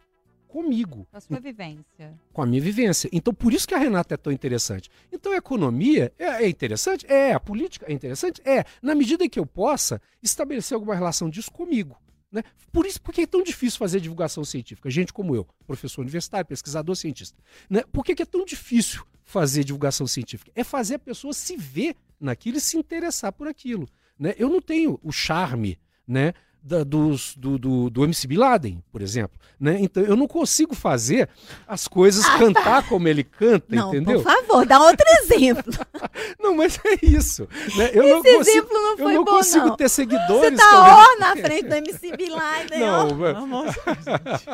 [0.47, 2.13] comigo A sua vivência.
[2.33, 3.09] com a minha vivência.
[3.13, 4.89] Então, por isso que a Renata é tão interessante.
[5.11, 7.05] Então, a economia é, é interessante?
[7.09, 7.31] É.
[7.33, 8.41] A política é interessante?
[8.43, 8.65] É.
[8.81, 11.95] Na medida em que eu possa estabelecer alguma relação disso comigo.
[12.31, 12.43] Né?
[12.71, 14.89] Por isso, porque é tão difícil fazer divulgação científica?
[14.89, 17.37] Gente como eu, professor universitário, pesquisador, cientista.
[17.69, 17.83] Né?
[17.91, 20.51] Por que, que é tão difícil fazer divulgação científica?
[20.55, 23.87] É fazer a pessoa se ver naquilo e se interessar por aquilo.
[24.17, 24.33] Né?
[24.37, 26.33] Eu não tenho o charme né,
[26.63, 29.39] da- dos, do, do, do MC Bin Laden, por exemplo.
[29.59, 29.77] Né?
[29.79, 31.29] Então eu não consigo fazer
[31.67, 34.21] as coisas cantar como ele canta, Não, entendeu?
[34.21, 35.71] por favor, dá outro exemplo.
[36.39, 37.47] Não, mas é isso.
[37.77, 37.91] Né?
[37.93, 39.75] Eu não Esse consigo, exemplo não eu foi não bom, consigo não.
[39.75, 40.57] ter Você seguidores.
[40.59, 43.05] tá como ele- ó na frente do MC Bin Laden, ó.
[43.05, 44.45] Não, mas- amor gente.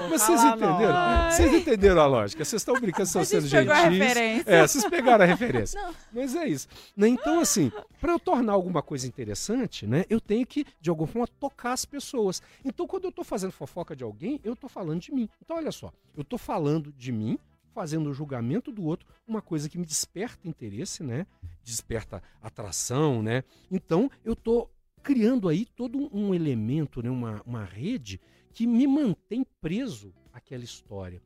[0.00, 0.92] Não, mas vocês entenderam?
[0.92, 1.30] não.
[1.30, 2.44] Vocês entenderam a lógica?
[2.44, 3.98] Vocês estão brincando, estão sendo gente pegou a gentis.
[3.98, 4.44] referência.
[4.50, 5.80] É, vocês pegaram a referência.
[5.80, 5.94] Não.
[6.12, 6.68] Mas é isso.
[6.96, 7.08] Né?
[7.08, 11.26] Então, assim, para eu tornar alguma coisa interessante, né, eu tenho que, de alguma forma,
[11.40, 12.42] tocar as pessoas.
[12.64, 15.28] Então, quando eu estou fazendo fofoca de alguém, eu estou falando de mim.
[15.42, 17.38] Então, olha só, eu estou falando de mim,
[17.72, 21.26] fazendo o julgamento do outro, uma coisa que me desperta interesse, né?
[21.62, 23.44] Desperta atração, né?
[23.70, 24.70] Então, eu estou
[25.02, 27.10] criando aí todo um- um elemento, né?
[27.10, 28.20] uma, uma rede
[28.52, 31.22] que me mantém preso àquela história.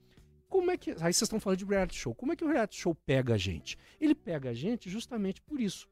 [0.49, 0.91] Como é que.
[0.91, 2.13] Aí vocês estão falando de reality show.
[2.13, 3.79] Como é que o reality show pega a gente?
[4.01, 5.89] Ele pega a gente justamente por isso.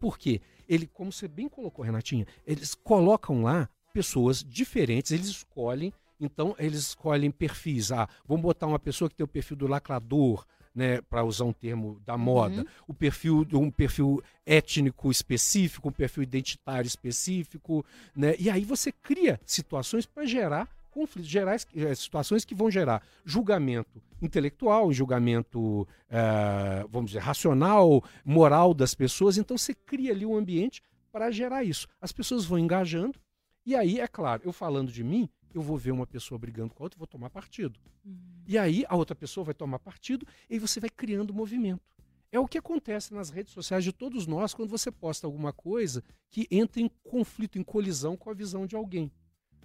[0.00, 0.40] Por quê?
[0.68, 6.80] Ele, como você bem colocou, Renatinha, eles colocam lá pessoas diferentes, eles escolhem, então eles
[6.80, 7.92] escolhem perfis.
[7.92, 11.54] Ah, vamos botar uma pessoa que tem o perfil do lacrador, né, para usar um
[11.54, 17.82] termo da moda, o perfil um perfil étnico específico, um perfil identitário específico,
[18.14, 18.34] né?
[18.38, 24.02] E aí você cria situações para gerar conflitos, gerar eh, situações que vão gerar julgamento
[24.22, 29.36] intelectual, julgamento, eh, vamos dizer, racional, moral das pessoas.
[29.36, 30.82] Então você cria ali um ambiente
[31.12, 31.86] para gerar isso.
[32.00, 33.20] As pessoas vão engajando,
[33.66, 36.82] e aí, é claro, eu falando de mim, eu vou ver uma pessoa brigando com
[36.82, 37.78] a outra vou tomar partido.
[38.46, 41.82] E aí a outra pessoa vai tomar partido e você vai criando movimento.
[42.32, 46.02] É o que acontece nas redes sociais de todos nós quando você posta alguma coisa
[46.30, 49.10] que entra em conflito, em colisão com a visão de alguém.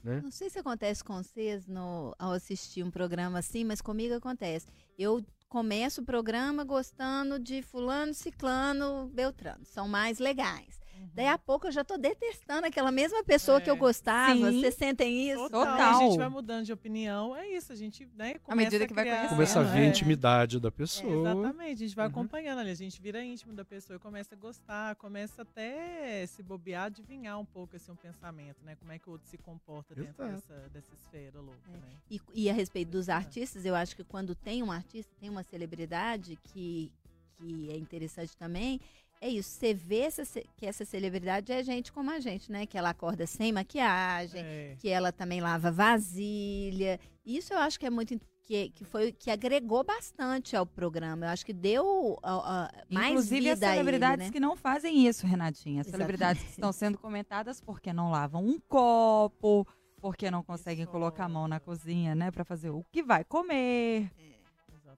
[0.04, 0.20] Né?
[0.22, 4.68] Não sei se acontece com vocês no, ao assistir um programa assim, mas comigo acontece.
[4.98, 9.64] Eu começo o programa gostando de fulano, ciclano, beltrano.
[9.66, 10.81] São mais legais.
[11.14, 13.78] Daí a pouco eu já tô detestando aquela mesma pessoa que eu É.
[13.78, 14.34] gostava.
[14.36, 14.60] Sim.
[14.62, 15.44] Vocês sentem isso?
[15.50, 15.66] Total.
[15.66, 15.96] Total.
[15.98, 17.36] A gente vai mudando de opinião.
[17.36, 19.84] É isso, a gente né, começa medida que vai criar- conhecendo, Começa a ver a
[19.84, 19.88] É.
[19.88, 21.14] intimidade da É, pessoa.
[21.32, 22.12] exatamente, a gente vai Uhum.
[22.12, 26.42] acompanhando ali, a gente vira íntimo da pessoa e começa a gostar, começa até se
[26.44, 28.76] bobear, adivinhar um pouco assim, um pensamento, né?
[28.76, 30.32] Como é que o outro se comporta dentro Exato.
[30.48, 31.78] dessa, dessa esfera louca, É.
[31.78, 31.94] né?
[32.10, 35.44] E, e a respeito dos artistas, eu acho que quando tem um artista, tem uma
[35.44, 36.92] celebridade que,
[37.38, 38.80] que é interessante também,
[39.22, 39.50] é isso.
[39.52, 40.24] Você vê essa
[40.58, 42.66] que essa celebridade é gente como a gente, né?
[42.66, 44.76] Que ela acorda sem maquiagem, É.
[44.80, 47.00] que ela também lava vasilha.
[47.26, 48.20] Isso eu acho que é muito.
[48.44, 51.26] Que, que foi que agregou bastante ao programa.
[51.28, 54.32] Eu acho que deu ó, ó, mais Inclusive as vida a ele, celebridades né?
[54.34, 55.82] que não fazem isso, Renatinha.
[55.82, 59.66] As celebridades que estão sendo comentadas porque não lavam um copo,
[60.02, 60.92] porque não conseguem Isso.
[60.92, 64.12] colocar a mão na cozinha, né, Pra fazer o que vai comer.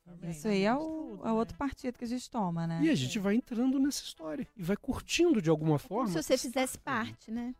[0.06, 0.38] Exatamente.
[0.38, 1.32] Isso aí é o, é né?
[1.32, 2.82] outro partido que a gente toma, né?
[2.84, 6.08] E a gente vai entrando nessa história e vai curtindo de alguma Como forma.
[6.10, 6.84] se você fizesse ali.
[6.84, 7.56] parte, né?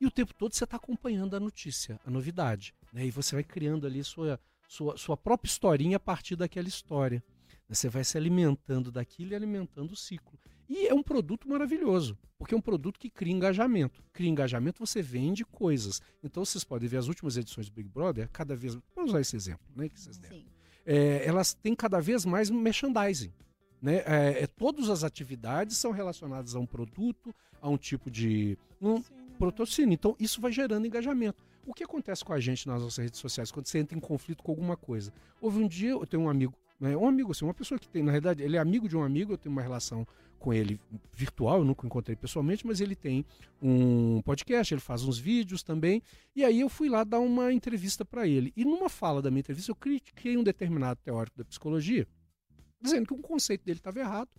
[0.00, 2.74] E o tempo todo você está acompanhando a notícia, a novidade.
[2.92, 3.06] Né?
[3.06, 7.24] E você vai criando ali sua, sua, sua própria historinha a partir daquela história.
[7.68, 10.38] Você vai se alimentando daquilo e alimentando o ciclo.
[10.68, 14.02] E é um produto maravilhoso, porque é um produto que cria engajamento.
[14.12, 16.02] Cria engajamento, você vende coisas.
[16.22, 18.76] Então vocês podem ver as últimas edições do Big Brother, cada vez.
[18.94, 19.88] Vamos usar esse exemplo, né?
[19.88, 20.55] Que vocês deram.
[20.86, 23.32] É, elas têm cada vez mais merchandising.
[23.82, 23.96] Né?
[24.06, 29.02] É, é, todas as atividades são relacionadas a um produto, a um tipo de um
[29.38, 29.92] patrocínio.
[29.92, 31.42] Então, isso vai gerando engajamento.
[31.66, 34.42] O que acontece com a gente nas nossas redes sociais quando você entra em conflito
[34.42, 35.12] com alguma coisa?
[35.40, 38.02] Houve um dia, eu tenho um amigo, né, um amigo assim, uma pessoa que tem,
[38.02, 40.80] na verdade, ele é amigo de um amigo, eu tenho uma relação com ele
[41.12, 43.24] virtual, eu nunca encontrei pessoalmente, mas ele tem
[43.60, 46.02] um podcast, ele faz uns vídeos também.
[46.34, 48.52] E aí eu fui lá dar uma entrevista para ele.
[48.56, 52.06] E numa fala da minha entrevista, eu critiquei um determinado teórico da psicologia,
[52.80, 54.30] dizendo que um conceito dele estava errado.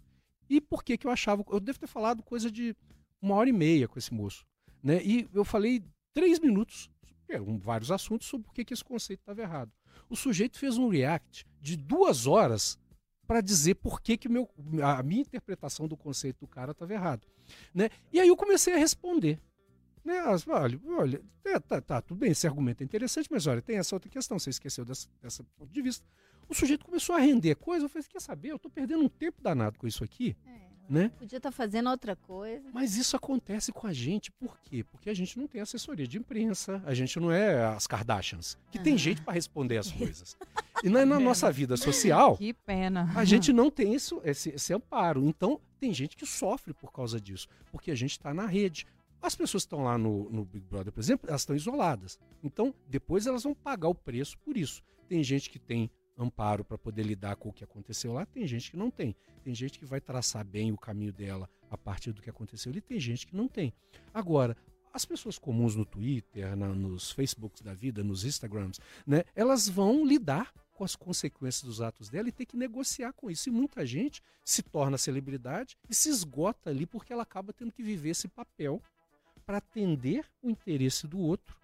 [0.50, 1.44] E por que, eu achava.
[1.52, 2.76] Eu devo ter falado coisa de
[3.22, 4.46] uma hora e meia com esse moço.
[4.82, 5.04] Né?
[5.04, 5.84] E eu falei
[6.14, 6.90] três minutos,
[7.28, 9.72] eram vários assuntos, sobre por que esse conceito estava errado.
[10.10, 12.80] O sujeito fez um react de duas horas
[13.28, 14.50] para dizer por que, que meu,
[14.82, 17.28] a minha interpretação do conceito do cara estava errado.
[17.74, 17.90] Né?
[18.12, 19.40] E aí eu comecei a responder.
[20.04, 20.24] Né?
[20.48, 23.96] Olha, olha é, tá, tá, tudo bem, esse argumento é interessante, mas olha, tem essa
[23.96, 26.06] outra questão, você esqueceu dessa, dessa ponto de vista.
[26.50, 29.42] O sujeito começou a render coisa, eu falei, quer saber, eu estou perdendo um tempo
[29.42, 30.36] danado com isso aqui.
[30.46, 30.67] É.
[30.90, 31.12] Né?
[31.20, 32.70] Podia estar tá fazendo outra coisa.
[32.74, 34.84] Mas isso acontece com a gente, por quê?
[34.84, 38.78] Porque a gente não tem assessoria de imprensa, a gente não é as Kardashians, que
[38.78, 38.84] uhum.
[38.84, 40.38] tem gente para responder as coisas.
[40.84, 43.12] E na, na nossa vida social, que pena.
[43.16, 45.26] a gente não tem isso, esse, esse amparo.
[45.26, 48.86] Então, tem gente que sofre por causa disso, porque a gente está na rede.
[49.22, 52.20] As pessoas que estão lá no, no Big Brother, por exemplo, elas estão isoladas.
[52.44, 54.84] Então, depois elas vão pagar o preço por isso.
[55.10, 58.72] Tem gente que tem amparo para poder lidar com o que aconteceu lá, tem gente
[58.72, 59.16] que não tem.
[59.44, 62.82] Tem gente que vai traçar bem o caminho dela a partir do que aconteceu e
[62.82, 63.74] tem gente que não tem.
[64.14, 64.58] Agora,
[64.94, 70.06] as pessoas comuns no Twitter, na, nos Facebooks da vida, nos Instagrams, né, elas vão
[70.06, 73.50] lidar com as consequências dos atos dela e ter que negociar com isso.
[73.50, 77.84] E muita gente se torna celebridade e se esgota ali porque ela acaba tendo que
[77.84, 78.82] viver esse papel
[79.46, 81.58] para atender o interesse do outro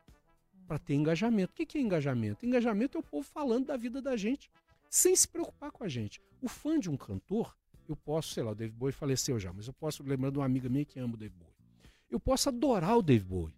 [0.74, 1.54] para ter engajamento.
[1.54, 2.44] O que é engajamento?
[2.44, 4.50] Engajamento é o povo falando da vida da gente,
[4.90, 6.20] sem se preocupar com a gente.
[6.42, 7.56] O fã de um cantor,
[7.88, 10.46] eu posso, sei lá, o David Bowie faleceu já, mas eu posso lembrar de uma
[10.46, 11.54] amiga minha que ama o David Bowie.
[12.10, 13.56] Eu posso adorar o David Bowie.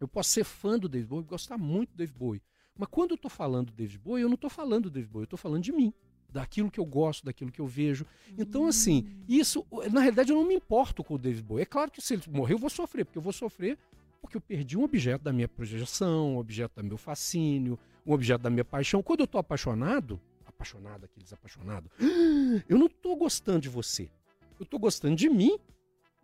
[0.00, 2.42] Eu posso ser fã do David Bowie, gostar muito do David Bowie.
[2.76, 5.22] Mas quando eu estou falando do David Bowie, eu não estou falando do David Bowie,
[5.22, 5.92] eu estou falando de mim,
[6.28, 8.04] daquilo que eu gosto, daquilo que eu vejo.
[8.36, 11.62] Então, assim, isso, na realidade, eu não me importo com o David Bowie.
[11.62, 13.78] É claro que se ele morrer, eu vou sofrer, porque eu vou sofrer
[14.24, 18.40] porque eu perdi um objeto da minha projeção, um objeto do meu fascínio, um objeto
[18.40, 19.02] da minha paixão.
[19.02, 21.90] Quando eu estou apaixonado, apaixonado, aqueles apaixonados,
[22.66, 24.10] eu não estou gostando de você.
[24.58, 25.58] Eu estou gostando de mim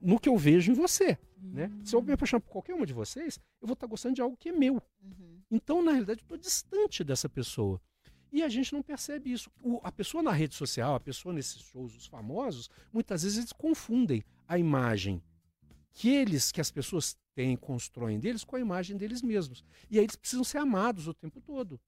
[0.01, 1.19] no que eu vejo em você.
[1.43, 1.51] Uhum.
[1.53, 1.71] Né?
[1.85, 4.23] Se eu me apaixonar por qualquer uma de vocês, eu vou estar tá gostando de
[4.23, 4.83] algo que é meu.
[5.03, 5.41] Uhum.
[5.51, 7.79] Então, na realidade, eu estou distante dessa pessoa.
[8.33, 9.51] E a gente não percebe isso.
[9.63, 13.53] O, a pessoa na rede social, a pessoa nesses shows, os famosos, muitas vezes eles
[13.53, 15.23] confundem a imagem
[15.92, 19.64] que eles, que as pessoas têm, constroem deles com a imagem deles mesmos.
[19.90, 21.81] E aí eles precisam ser amados o tempo todo.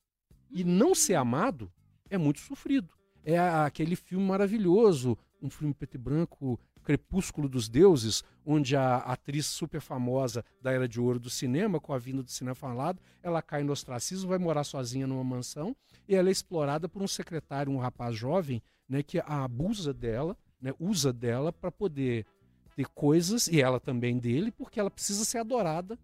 [0.51, 1.73] E não ser amado
[2.11, 2.93] é muito sofrido.
[3.25, 9.47] É aquele filme maravilhoso, um filme preto e branco, Crepúsculo dos Deuses, onde a atriz
[9.47, 13.41] super famosa da Era de Ouro do cinema, com a vinda do cinema falado, ela
[13.41, 15.77] cai no ostracismo, vai morar sozinha numa mansão
[16.09, 20.75] e ela é explorada por um secretário, um rapaz jovem, né, que abusa dela, né,
[20.79, 22.27] usa dela para poder
[22.75, 25.99] ter coisas, e ela também dele, porque ela precisa ser adorada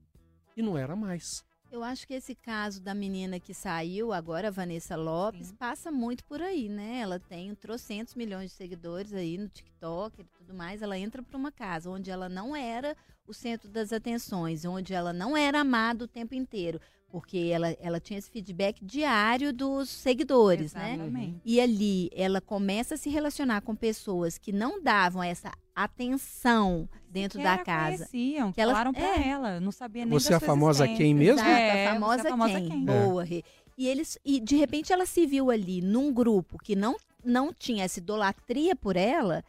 [0.57, 1.44] e não era mais.
[1.70, 5.57] Eu acho que esse caso da menina que saiu, agora, Vanessa Lopes, Sim.
[5.57, 7.00] passa muito por aí, né?
[7.00, 10.81] Ela tem trocentos milhões de seguidores aí no TikTok e tudo mais.
[10.81, 15.12] Ela entra para uma casa onde ela não era o centro das atenções, onde ela
[15.12, 20.75] não era amada o tempo inteiro porque ela, ela tinha esse feedback diário dos seguidores,
[20.75, 20.94] né?
[20.94, 21.33] Exatamente.
[21.33, 21.40] né?
[21.44, 27.42] E ali ela começa a se relacionar com pessoas que não davam essa atenção dentro
[27.42, 28.07] da casa.
[28.07, 31.14] Conheciam, que elas falaram pra é, ela, não sabia nem Você é a famosa quem
[31.14, 31.40] mesmo?
[31.40, 32.68] Exato, é, a famosa, é a famosa quem.
[32.68, 32.85] quem.
[32.85, 33.25] Boa.
[33.25, 33.42] É.
[33.77, 37.85] E eles e de repente ela se viu ali num grupo que não não tinha
[37.85, 39.44] essa idolatria por ela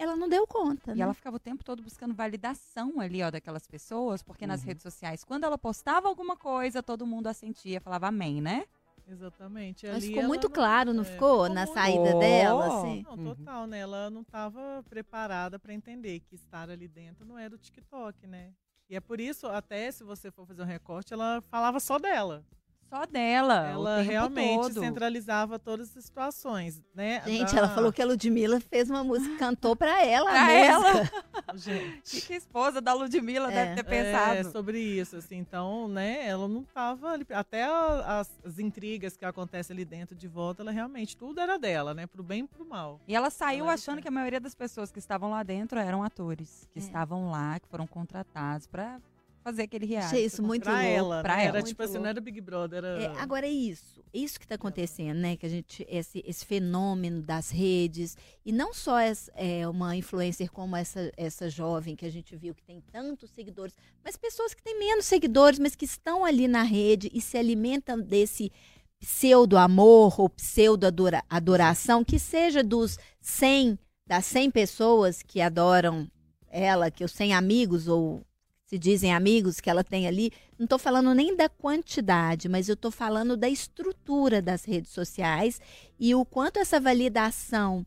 [0.00, 0.92] ela não deu conta.
[0.92, 1.02] E né?
[1.02, 4.48] ela ficava o tempo todo buscando validação ali, ó, daquelas pessoas, porque uhum.
[4.48, 8.64] nas redes sociais, quando ela postava alguma coisa, todo mundo assentia, falava amém, né?
[9.06, 9.86] Exatamente.
[9.86, 11.48] Mas ficou muito não, claro, não é, ficou?
[11.50, 11.74] na muito...
[11.74, 13.02] saída dela, assim?
[13.02, 13.66] Não, total, uhum.
[13.66, 13.78] né?
[13.80, 18.52] Ela não estava preparada para entender que estar ali dentro não era o TikTok, né?
[18.88, 22.42] E é por isso, até se você for fazer um recorte, ela falava só dela.
[22.90, 23.68] Só dela.
[23.68, 24.80] Ela realmente todo.
[24.80, 27.22] centralizava todas as situações, né?
[27.24, 27.58] Gente, da...
[27.58, 30.28] ela falou que a Ludmilla fez uma música, cantou pra ela.
[30.28, 31.10] Pra ela.
[31.54, 32.20] Gente.
[32.22, 33.54] Que, esposa da Ludmilla é.
[33.54, 34.34] deve ter pensado.
[34.34, 35.36] É, sobre isso, assim.
[35.36, 37.24] Então, né, ela não tava ali.
[37.30, 41.94] Até as, as, intrigas que acontecem ali dentro de volta, ela realmente, tudo era dela,
[41.94, 42.06] né?
[42.08, 43.00] Pro bem e pro mal.
[43.06, 46.02] E ela saiu ela achando que a maioria das pessoas que estavam lá dentro eram
[46.02, 46.82] atores, que é.
[46.82, 49.00] estavam lá, que foram contratados pra
[49.42, 50.14] fazer aquele reality.
[50.14, 50.86] Achei isso muito pra louco.
[50.86, 51.46] ela, pra né?
[51.46, 51.58] ela.
[51.58, 53.02] Era tipo assim, não era Big Brother, era...
[53.02, 55.36] É, agora é isso, é isso que está acontecendo, né?
[55.36, 60.50] Que a gente, esse, esse fenômeno das redes, e não só essa, é, uma influencer
[60.50, 63.74] como essa, essa jovem que a gente viu que tem tantos seguidores,
[64.04, 67.98] mas pessoas que têm menos seguidores, mas que estão ali na rede e se alimentam
[68.00, 68.52] desse
[69.00, 76.06] pseudo-amor ou pseudo-adoração, que seja dos 100, das 100 pessoas que adoram
[76.50, 78.22] ela, que os 100 amigos ou
[78.70, 82.74] se dizem amigos que ela tem ali, não estou falando nem da quantidade, mas eu
[82.74, 85.60] estou falando da estrutura das redes sociais
[85.98, 87.84] e o quanto essa validação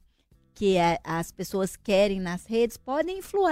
[0.53, 3.45] que é, as pessoas querem nas redes podem influ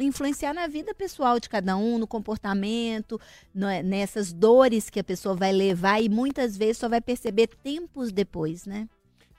[0.00, 3.20] influenciar na vida pessoal de cada um, no comportamento,
[3.54, 8.10] no, nessas dores que a pessoa vai levar e muitas vezes só vai perceber tempos
[8.10, 8.88] depois, né?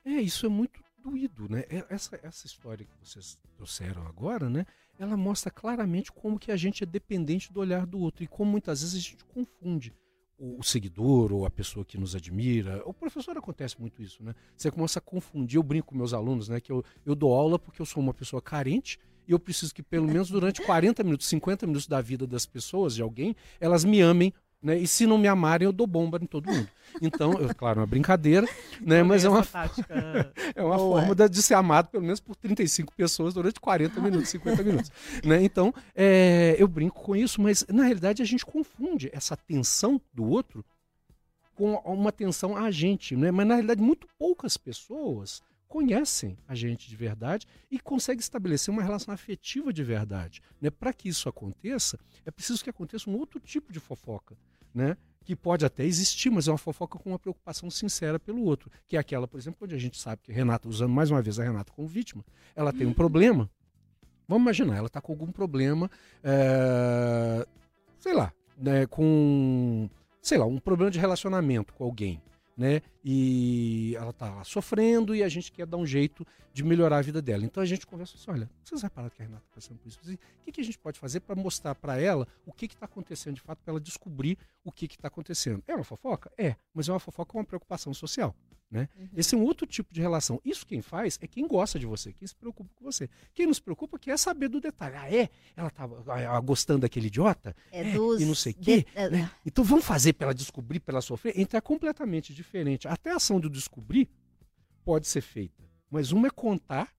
[0.05, 1.63] É, isso é muito doído, né?
[1.67, 4.67] É, essa, essa história que vocês trouxeram agora, né?
[4.99, 8.51] Ela mostra claramente como que a gente é dependente do olhar do outro e como
[8.51, 9.93] muitas vezes a gente confunde
[10.37, 12.81] o, seguidor ou a pessoa que nos admira.
[12.85, 14.35] O professor acontece muito isso, né?
[14.55, 15.57] Você começa a confundir.
[15.57, 16.59] Eu brinco com meus alunos, né?
[16.59, 19.83] Que eu, eu dou aula porque eu sou uma pessoa carente e eu preciso que
[19.83, 24.01] pelo menos durante 40 minutos, 50 minutos da vida das pessoas, de alguém, elas me
[24.01, 24.77] amem né?
[24.77, 26.67] E se não me amarem, eu dou bomba em todo mundo.
[27.01, 28.47] Então, eu, claro, é uma brincadeira,
[28.81, 29.03] né?
[29.03, 29.41] mas é uma,
[30.55, 34.29] é uma forma de, de, ser amado pelo menos por 35 pessoas durante 40 minutos,
[34.29, 34.91] 50 minutos.
[35.23, 35.43] Né?
[35.43, 40.25] Então, é, eu brinco com isso, mas na realidade a gente confunde essa tensão do
[40.25, 40.65] outro
[41.55, 43.15] com uma tensão a gente.
[43.15, 43.31] Né?
[43.31, 48.81] Mas na realidade, muito poucas pessoas conhecem a gente de verdade e conseguem estabelecer uma
[48.81, 50.41] relação afetiva de verdade.
[50.59, 50.69] Né?
[50.69, 54.35] Para que isso aconteça, é preciso que aconteça um outro tipo de fofoca.
[54.73, 54.97] Né?
[55.23, 58.97] que pode até existir, mas é uma fofoca com uma preocupação sincera pelo outro, que
[58.97, 61.39] é aquela, por exemplo, onde a gente sabe que a Renata, usando mais uma vez
[61.39, 63.47] a Renata como vítima, ela tem um problema.
[64.27, 65.89] Vamos imaginar, ela está com algum problema,
[66.23, 67.45] é,
[67.99, 69.87] sei lá, né, com,
[70.19, 72.19] sei lá, um problema de relacionamento com alguém
[72.59, 72.81] né?
[73.03, 77.21] E ela tá sofrendo e a gente quer dar um jeito de melhorar a vida
[77.21, 77.45] dela.
[77.45, 79.99] Então a gente conversa assim: olha, vocês repararam que a Renata está passando por isso?
[80.01, 83.35] O que, que a gente pode fazer para mostrar para ela o que está acontecendo
[83.35, 85.63] de fato, para ela descobrir o que está acontecendo?
[85.65, 86.29] É uma fofoca?
[86.37, 88.35] É, mas é uma fofoca com uma preocupação social.
[88.71, 88.87] Né?
[88.95, 89.09] Uhum.
[89.15, 90.39] Esse é um outro tipo de relação.
[90.45, 93.09] Isso quem faz é quem gosta de você, quem se preocupa com você.
[93.33, 94.95] Quem não se preocupa quer saber do detalhe.
[94.95, 95.29] Ah, é?
[95.55, 97.55] Ela estava ah, ah, gostando daquele idiota?
[97.71, 98.21] É, é dos...
[98.21, 98.85] E não sei o quê.
[98.93, 99.09] De...
[99.09, 99.31] Né?
[99.43, 101.33] Então vamos fazer para ela descobrir, para ela sofrer?
[101.35, 102.87] Então é completamente diferente.
[102.87, 104.07] Até a ação do descobrir
[104.85, 105.63] pode ser feita.
[105.89, 106.93] Mas uma é contar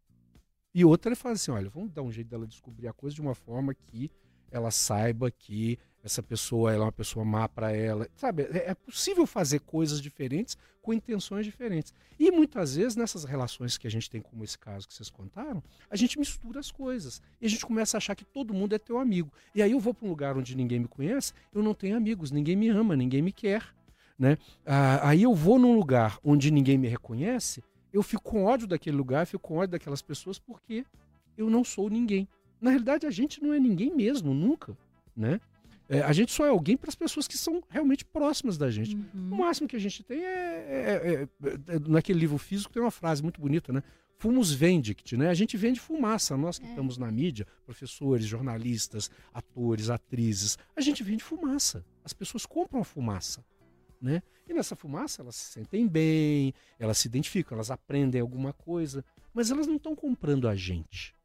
[0.75, 3.21] e outra é fazer assim: olha, vamos dar um jeito dela descobrir a coisa de
[3.21, 4.11] uma forma que
[4.51, 8.09] ela saiba que essa pessoa é uma pessoa má para ela.
[8.17, 11.93] Sabe, é, é possível fazer coisas diferentes com intenções diferentes.
[12.19, 15.63] E muitas vezes, nessas relações que a gente tem, como esse caso que vocês contaram,
[15.91, 17.21] a gente mistura as coisas.
[17.41, 19.31] E a gente começa a achar que todo mundo é teu amigo.
[19.55, 22.31] E aí eu vou para um lugar onde ninguém me conhece, eu não tenho amigos,
[22.31, 23.75] ninguém me ama, ninguém me quer.
[24.19, 24.37] Né?
[24.67, 28.97] Ah, aí eu vou num lugar onde ninguém me reconhece, eu fico com ódio daquele
[28.97, 30.85] lugar, fico com ódio daquelas pessoas porque
[31.37, 32.29] eu não sou ninguém.
[32.61, 34.77] Na realidade, a gente não é ninguém mesmo, nunca.
[35.17, 35.41] Né?
[35.91, 38.95] É, a gente só é alguém para as pessoas que são realmente próximas da gente.
[38.95, 39.33] Uhum.
[39.33, 42.93] O máximo que a gente tem é, é, é, é, Naquele livro físico tem uma
[42.93, 43.83] frase muito bonita, né?
[44.17, 45.29] Fumos vendict, né?
[45.31, 46.37] A gente vende fumaça.
[46.37, 46.69] Nós que é.
[46.69, 51.85] estamos na mídia, professores, jornalistas, atores, atrizes, a gente vende fumaça.
[52.05, 53.45] As pessoas compram a fumaça.
[54.01, 54.23] Né?
[54.49, 59.51] E nessa fumaça elas se sentem bem, elas se identificam, elas aprendem alguma coisa, mas
[59.51, 61.17] elas não estão comprando a gente.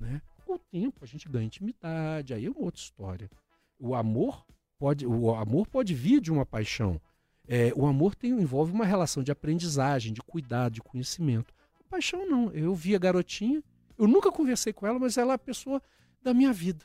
[0.00, 0.22] Né?
[0.46, 3.30] Com o tempo a gente ganha intimidade, aí é uma outra história
[3.78, 4.44] o amor
[4.78, 7.00] pode, o amor pode vir de uma paixão.
[7.48, 11.54] É, o amor tem, envolve uma relação de aprendizagem, de cuidado, de conhecimento.
[11.80, 12.50] A paixão não.
[12.50, 13.62] Eu vi a garotinha,
[13.96, 15.80] eu nunca conversei com ela, mas ela é a pessoa
[16.22, 16.84] da minha vida.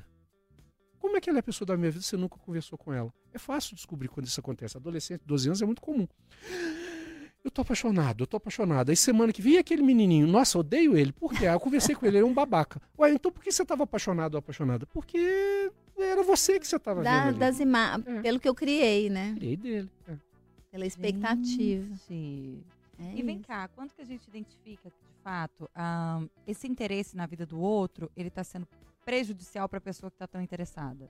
[0.99, 2.93] Como é que ela é a pessoa da minha vida se você nunca conversou com
[2.93, 3.12] ela?
[3.34, 4.77] É fácil descobrir quando isso acontece.
[4.77, 6.08] Adolescente, 12 anos é muito comum.
[7.43, 8.89] Eu tô apaixonado, eu tô apaixonado.
[8.91, 11.12] Aí semana que vem aquele menininho, nossa, odeio ele.
[11.12, 11.47] Por quê?
[11.47, 12.80] Ah, eu conversei com ele, ele é um babaca.
[12.99, 14.86] Ué, então por que você tava apaixonado ou apaixonada?
[14.86, 15.71] Porque
[16.03, 17.39] era você que você estava da, vendo.
[17.39, 18.21] Das imagens, é.
[18.21, 19.33] pelo que eu criei, né?
[19.35, 19.89] Criei dele.
[20.07, 20.15] É.
[20.71, 21.95] Pela expectativa.
[22.07, 22.63] Sim.
[22.99, 23.47] É e vem isso.
[23.47, 27.60] cá, quando que a gente identifica que, de fato, um, esse interesse na vida do
[27.60, 28.67] outro, ele está sendo
[29.04, 31.10] prejudicial para a pessoa que está tão interessada?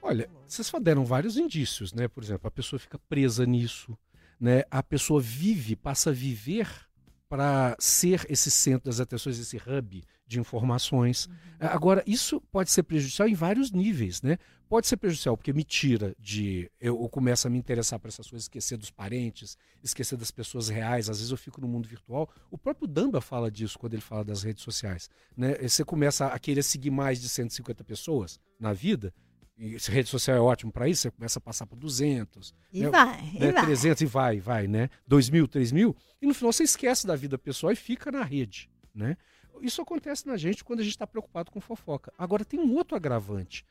[0.00, 2.08] Olha, vocês só deram vários indícios, né?
[2.08, 3.98] Por exemplo, a pessoa fica presa nisso,
[4.40, 4.62] né?
[4.70, 6.87] A pessoa vive, passa a viver
[7.28, 11.26] para ser esse centro das atenções, esse hub de informações.
[11.26, 11.34] Uhum.
[11.60, 14.38] Agora, isso pode ser prejudicial em vários níveis, né?
[14.68, 16.70] Pode ser prejudicial porque me tira de.
[16.78, 20.68] Eu, eu começo a me interessar por essas coisas, esquecer dos parentes, esquecer das pessoas
[20.68, 21.08] reais.
[21.08, 22.28] Às vezes eu fico no mundo virtual.
[22.50, 25.08] O próprio Damba fala disso quando ele fala das redes sociais.
[25.34, 25.54] Né?
[25.66, 29.12] Você começa a querer seguir mais de 150 pessoas na vida.
[29.58, 32.54] E rede social é ótimo para isso, você começa a passar por 200.
[32.72, 32.90] E né?
[32.90, 33.48] vai, né?
[33.48, 33.64] e vai.
[33.64, 34.88] 300 e vai, vai, né?
[35.06, 35.96] 2 mil, 3 mil.
[36.22, 39.16] E no final você esquece da vida pessoal e fica na rede, né?
[39.60, 42.12] Isso acontece na gente quando a gente está preocupado com fofoca.
[42.16, 43.64] Agora tem um outro agravante.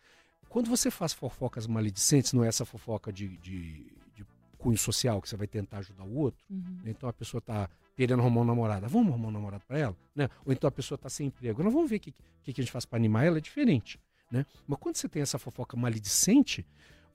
[0.49, 4.25] Quando você faz fofocas maledicentes, não é essa fofoca de, de, de
[4.57, 6.43] cunho social que você vai tentar ajudar o outro.
[6.49, 6.79] Uhum.
[6.83, 6.91] Né?
[6.91, 10.29] Então a pessoa está querendo arrumar uma namorada, vamos arrumar um namorado para ela, né?
[10.45, 12.63] Ou então a pessoa está sem emprego, não vamos ver o que, que, que a
[12.63, 13.99] gente faz para animar ela, é diferente,
[14.31, 14.45] né?
[14.67, 16.65] Mas quando você tem essa fofoca maledicente,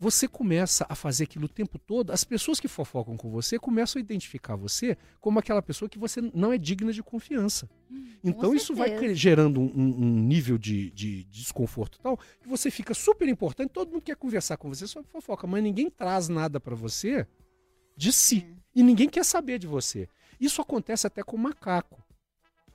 [0.02, 4.00] você começa a fazer aquilo o tempo todo, as pessoas que fofocam com você começam
[4.00, 7.70] a identificar você como aquela pessoa que você não é digna de confiança.
[7.88, 12.92] Hum, então isso vai gerando um, um nível de, de, desconforto tal, que você fica
[12.94, 16.74] super importante, todo mundo quer conversar com você sobre fofoca, mas ninguém traz nada para
[16.74, 17.24] você
[17.96, 18.38] de si.
[18.38, 18.62] É.
[18.74, 20.08] E ninguém quer saber de você.
[20.40, 22.02] Isso acontece até com o macaco.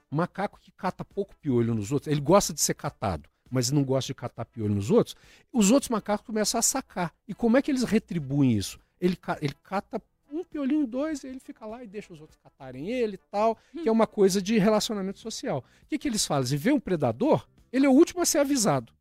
[0.09, 3.83] O macaco que cata pouco piolho nos outros, ele gosta de ser catado mas não
[3.83, 5.15] gosta de catar piolho nos outros,
[5.51, 7.13] os outros macacos começam a sacar.
[7.27, 8.79] E como é que eles retribuem isso?
[8.99, 12.89] Ele, ele cata um piolinho, dois, e ele fica lá e deixa os outros catarem
[12.89, 13.83] ele e tal, hum.
[13.83, 15.63] que é uma coisa de relacionamento social.
[15.83, 16.57] O que, que eles fazem?
[16.57, 18.93] Vê um predador, ele é o último a ser avisado.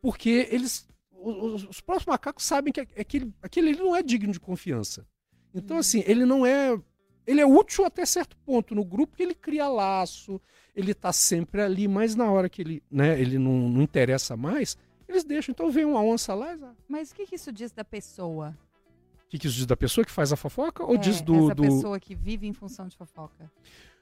[0.00, 0.86] Porque eles.
[1.10, 5.06] Os, os próprios macacos sabem que aquele, aquele ele não é digno de confiança.
[5.54, 5.80] Então, hum.
[5.80, 6.78] assim, ele não é.
[7.26, 10.40] Ele é útil até certo ponto no grupo, porque ele cria laço,
[10.74, 14.76] ele está sempre ali, mas na hora que ele, né, ele não, não interessa mais,
[15.08, 15.52] eles deixam.
[15.52, 16.54] Então vem uma onça lá.
[16.54, 16.60] E...
[16.88, 18.56] Mas o que, que isso diz da pessoa?
[19.24, 20.84] O que, que isso diz da pessoa que faz a fofoca?
[20.84, 21.46] Ou é, diz do.
[21.46, 21.62] Essa do...
[21.62, 23.50] pessoa que vive em função de fofoca.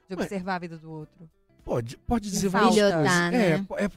[0.07, 1.29] De observar Mas, a vida do outro.
[1.63, 3.03] Pode, pode dizer várias coisas.
[3.31, 3.65] Né?
[3.79, 3.89] É, é,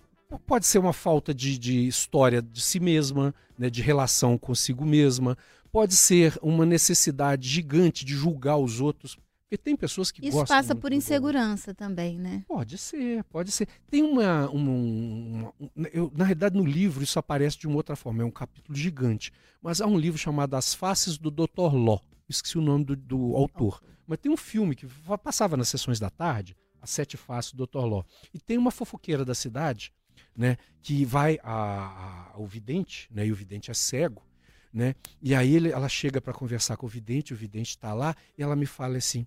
[0.47, 5.37] pode ser uma falta de, de história de si mesma, né, de relação consigo mesma.
[5.71, 10.59] Pode ser uma necessidade gigante de julgar os outros porque tem pessoas que Isso gostam.
[10.59, 12.45] Isso passa por insegurança também, né?
[12.47, 13.67] Pode ser, pode ser.
[13.91, 14.47] Tem uma.
[14.51, 15.55] uma, uma
[15.91, 19.33] eu, na realidade, no livro isso aparece de uma outra forma, é um capítulo gigante.
[19.63, 21.73] Mas há um livro chamado As Faces do Dr.
[21.73, 21.99] Ló.
[22.29, 23.83] Esqueci o nome do, do autor.
[24.07, 24.87] Mas tem um filme que
[25.23, 27.87] passava nas sessões da tarde, As Sete Faces do Dr.
[27.87, 28.05] Ló.
[28.35, 29.95] E tem uma fofoqueira da cidade,
[30.37, 34.23] né, que vai a, a, ao vidente, né, e o vidente é cego,
[34.73, 34.95] né?
[35.21, 38.43] E aí ele, ela chega para conversar com o vidente, o vidente está lá, e
[38.43, 39.27] ela me fala assim: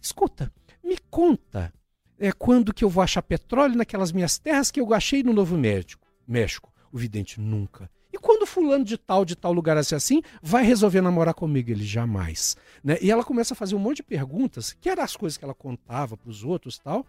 [0.00, 1.72] Escuta, me conta
[2.18, 5.56] é, quando que eu vou achar petróleo naquelas minhas terras que eu achei no Novo
[5.56, 6.06] México.
[6.26, 6.72] México.
[6.92, 7.90] O vidente nunca.
[8.12, 11.70] E quando fulano de tal, de tal lugar assim, assim, vai resolver namorar comigo?
[11.70, 12.56] Ele jamais.
[12.82, 12.96] Né?
[13.02, 15.54] E ela começa a fazer um monte de perguntas, que eram as coisas que ela
[15.54, 17.06] contava para os outros tal.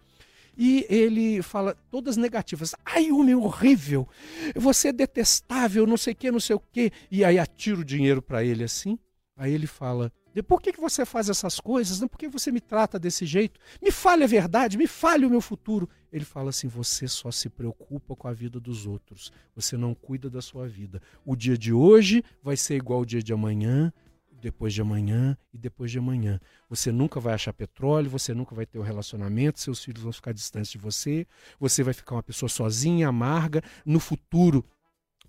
[0.62, 2.74] E ele fala todas negativas.
[2.84, 4.06] Ai, homem horrível!
[4.54, 6.92] Você é detestável, não sei o que, não sei o que.
[7.10, 8.98] E aí atira o dinheiro para ele assim.
[9.34, 10.12] Aí ele fala:
[10.46, 11.98] por que, que você faz essas coisas?
[12.00, 13.58] Por que você me trata desse jeito?
[13.80, 15.88] Me fale a verdade, me fale o meu futuro.
[16.12, 20.28] Ele fala assim: você só se preocupa com a vida dos outros, você não cuida
[20.28, 21.00] da sua vida.
[21.24, 23.90] O dia de hoje vai ser igual ao dia de amanhã,
[24.40, 26.40] depois de amanhã e depois de amanhã.
[26.68, 30.32] Você nunca vai achar petróleo, você nunca vai ter um relacionamento, seus filhos vão ficar
[30.32, 31.26] distantes de você,
[31.58, 33.62] você vai ficar uma pessoa sozinha, amarga.
[33.84, 34.64] No futuro,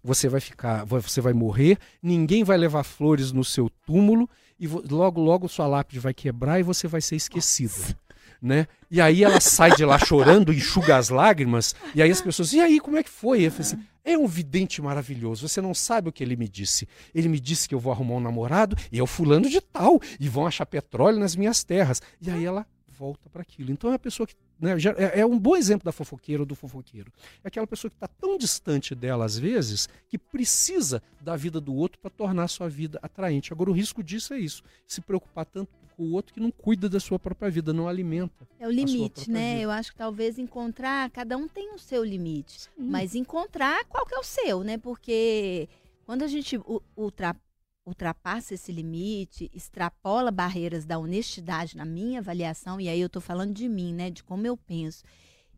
[0.04, 5.22] você vai ficar, você vai morrer, ninguém vai levar flores no seu túmulo e logo
[5.22, 7.98] logo sua lápide vai quebrar e você vai ser esquecida.
[8.42, 8.68] Né?
[8.90, 12.60] E aí ela sai de lá chorando, enxuga as lágrimas, e aí as pessoas, e
[12.60, 13.44] aí, como é que foi?
[13.44, 16.88] Eu falei assim, é um vidente maravilhoso, você não sabe o que ele me disse.
[17.14, 20.00] Ele me disse que eu vou arrumar um namorado, e é o fulano de tal,
[20.20, 22.02] e vão achar petróleo nas minhas terras.
[22.20, 22.66] E aí ela
[23.02, 23.72] volta para aquilo.
[23.72, 26.54] Então é a pessoa que né, é, é, um bom exemplo da fofoqueira ou do
[26.54, 27.12] fofoqueiro.
[27.44, 31.74] É aquela pessoa que está tão distante dela às vezes que precisa da vida do
[31.74, 33.52] outro para tornar a sua vida atraente.
[33.52, 36.90] Agora o risco disso é isso, se preocupar tanto com o outro que não cuida
[36.90, 38.48] da sua própria vida, não alimenta.
[38.60, 39.54] É o limite, né?
[39.54, 39.64] Vida.
[39.64, 42.70] Eu acho que talvez encontrar, cada um tem o seu limite, Sim.
[42.78, 44.78] mas encontrar qual que é o seu, né?
[44.78, 45.70] Porque
[46.06, 46.60] quando a gente
[46.96, 47.52] ultrapassa
[47.86, 53.54] ultrapassa esse limite, extrapola barreiras da honestidade na minha avaliação, e aí eu estou falando
[53.54, 55.04] de mim, né, de como eu penso,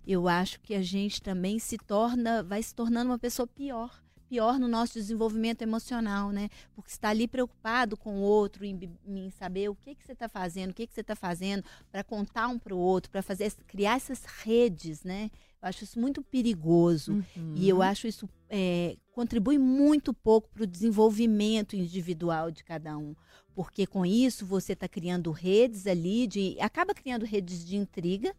[0.06, 4.02] eu acho que a gente também se torna, vai se tornando uma pessoa pior,
[4.34, 6.50] pior no nosso desenvolvimento emocional, né?
[6.76, 10.28] Porque está ali preocupado com o outro, em, em saber o que, que você está
[10.28, 13.54] fazendo, o que, que você está fazendo, para contar um para o outro, para fazer
[13.68, 15.30] criar essas redes, né?
[15.62, 17.14] Eu acho isso muito perigoso.
[17.14, 17.54] Uhum.
[17.56, 23.16] E eu acho isso é, contribui muito pouco para o desenvolvimento individual de cada um.
[23.54, 26.58] Porque com isso você está criando redes ali de.
[26.60, 28.36] acaba criando redes de intriga,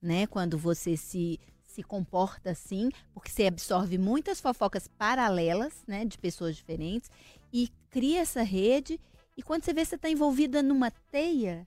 [0.00, 0.28] né?
[0.28, 1.40] Quando você se,
[1.78, 6.04] se comporta assim, porque você absorve muitas fofocas paralelas, né?
[6.04, 7.08] De pessoas diferentes,
[7.52, 9.00] e cria essa rede.
[9.36, 11.66] E quando você vê você está envolvida numa teia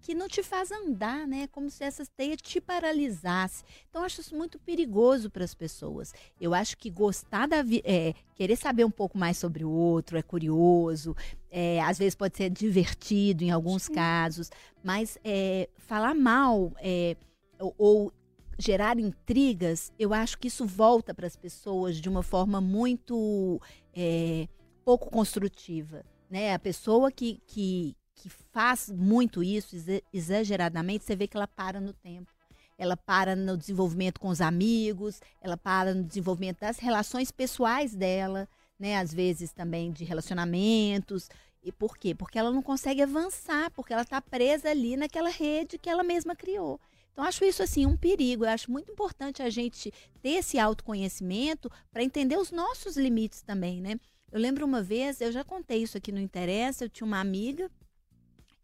[0.00, 1.46] que não te faz andar, né?
[1.48, 3.62] Como se essa teia te paralisasse.
[3.90, 6.14] Então, acho isso muito perigoso para as pessoas.
[6.40, 10.16] Eu acho que gostar da vida, é, querer saber um pouco mais sobre o outro,
[10.16, 11.14] é curioso,
[11.50, 13.94] é, às vezes pode ser divertido em alguns Sim.
[13.94, 14.50] casos,
[14.82, 17.14] mas é, falar mal é,
[17.58, 18.12] ou, ou
[18.58, 23.62] gerar intrigas, eu acho que isso volta para as pessoas de uma forma muito
[23.94, 24.48] é,
[24.84, 26.04] pouco construtiva.
[26.28, 26.52] Né?
[26.52, 29.76] A pessoa que, que, que faz muito isso
[30.12, 32.32] exageradamente, você vê que ela para no tempo.
[32.76, 38.48] Ela para no desenvolvimento com os amigos, ela para no desenvolvimento das relações pessoais dela,
[38.78, 38.96] né?
[38.98, 41.28] Às vezes também de relacionamentos.
[41.62, 42.14] E por quê?
[42.14, 46.36] Porque ela não consegue avançar, porque ela está presa ali naquela rede que ela mesma
[46.36, 46.80] criou.
[47.18, 48.44] Então, acho isso assim um perigo.
[48.44, 49.92] Eu acho muito importante a gente
[50.22, 53.98] ter esse autoconhecimento para entender os nossos limites também, né?
[54.30, 57.68] Eu lembro uma vez, eu já contei isso aqui no Interessa, eu tinha uma amiga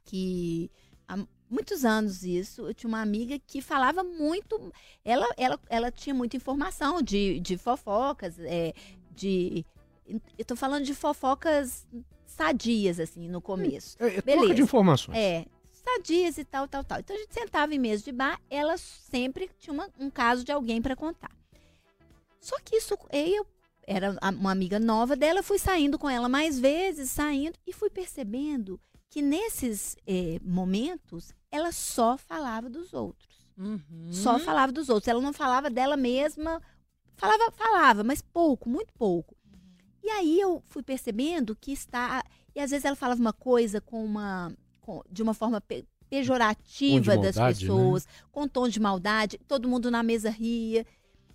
[0.04, 0.70] que
[1.08, 1.18] há
[1.50, 4.72] muitos anos isso, eu tinha uma amiga que falava muito,
[5.04, 8.72] ela, ela, ela tinha muita informação de, de fofocas, é,
[9.10, 9.66] de.
[10.06, 11.84] Eu estou falando de fofocas
[12.24, 13.96] sadias, assim, no começo.
[13.98, 14.54] É, é Beleza.
[14.54, 15.18] de informações.
[15.18, 15.44] É,
[15.84, 17.00] sadias e tal, tal, tal.
[17.00, 20.52] Então a gente sentava em mesa de bar, ela sempre tinha uma, um caso de
[20.52, 21.30] alguém para contar.
[22.40, 23.46] Só que isso, eu
[23.86, 28.80] era uma amiga nova dela, fui saindo com ela mais vezes, saindo, e fui percebendo
[29.08, 33.34] que nesses eh, momentos ela só falava dos outros.
[33.56, 34.08] Uhum.
[34.10, 35.08] Só falava dos outros.
[35.08, 36.60] Ela não falava dela mesma.
[37.16, 39.36] Falava, falava, mas pouco, muito pouco.
[39.46, 39.60] Uhum.
[40.02, 42.24] E aí eu fui percebendo que está.
[42.54, 44.52] E às vezes ela falava uma coisa com uma.
[44.84, 47.48] Com, de uma forma pe, pejorativa maldade, das né?
[47.48, 48.12] pessoas, né?
[48.30, 50.86] com tom de maldade, todo mundo na mesa ria.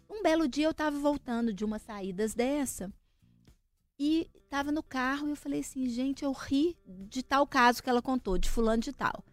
[0.07, 2.93] Um belo dia eu estava voltando de uma saídas dessa
[3.97, 7.89] e estava no carro e eu falei assim, gente, eu ri de tal caso que
[7.89, 9.23] ela contou, de fulano de tal.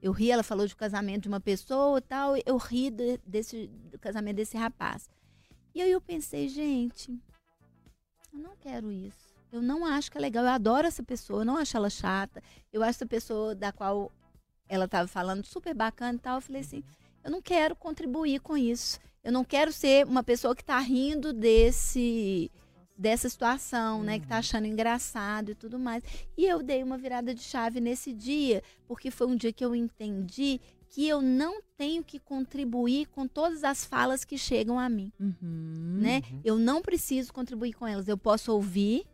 [0.00, 3.66] Eu ri, ela falou de casamento de uma pessoa e tal, eu ri de, desse
[3.66, 5.08] do casamento desse rapaz.
[5.74, 7.10] E aí eu pensei, gente,
[8.32, 9.25] eu não quero isso.
[9.52, 10.44] Eu não acho que é legal.
[10.44, 12.42] Eu adoro essa pessoa, eu não acho ela chata.
[12.72, 14.12] Eu acho essa pessoa da qual
[14.68, 16.36] ela estava falando super bacana e tal.
[16.36, 16.82] Eu falei assim,
[17.24, 18.98] eu não quero contribuir com isso.
[19.22, 22.50] Eu não quero ser uma pessoa que está rindo desse
[22.98, 24.38] dessa situação, né, que tá uhum.
[24.38, 26.02] achando engraçado e tudo mais.
[26.34, 29.74] E eu dei uma virada de chave nesse dia, porque foi um dia que eu
[29.74, 35.12] entendi que eu não tenho que contribuir com todas as falas que chegam a mim,
[35.20, 35.98] uhum.
[36.00, 36.22] né?
[36.30, 36.40] Uhum.
[36.42, 39.04] Eu não preciso contribuir com elas, eu posso ouvir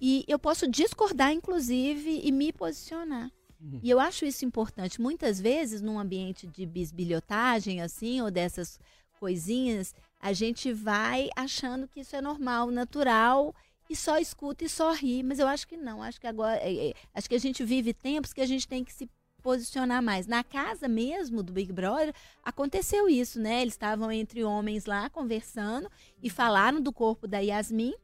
[0.00, 3.30] e eu posso discordar, inclusive, e me posicionar.
[3.60, 3.80] Uhum.
[3.82, 5.00] E eu acho isso importante.
[5.00, 8.78] Muitas vezes, num ambiente de bisbilhotagem, assim, ou dessas
[9.18, 13.54] coisinhas, a gente vai achando que isso é normal, natural
[13.88, 16.02] e só escuta e só ri, mas eu acho que não.
[16.02, 18.82] Acho que agora, é, é, acho que a gente vive tempos que a gente tem
[18.82, 19.10] que se
[19.42, 20.26] posicionar mais.
[20.26, 23.62] Na casa mesmo do Big Brother aconteceu isso, né?
[23.62, 25.90] Eles estavam entre homens lá conversando
[26.22, 27.94] e falaram do corpo da Yasmin.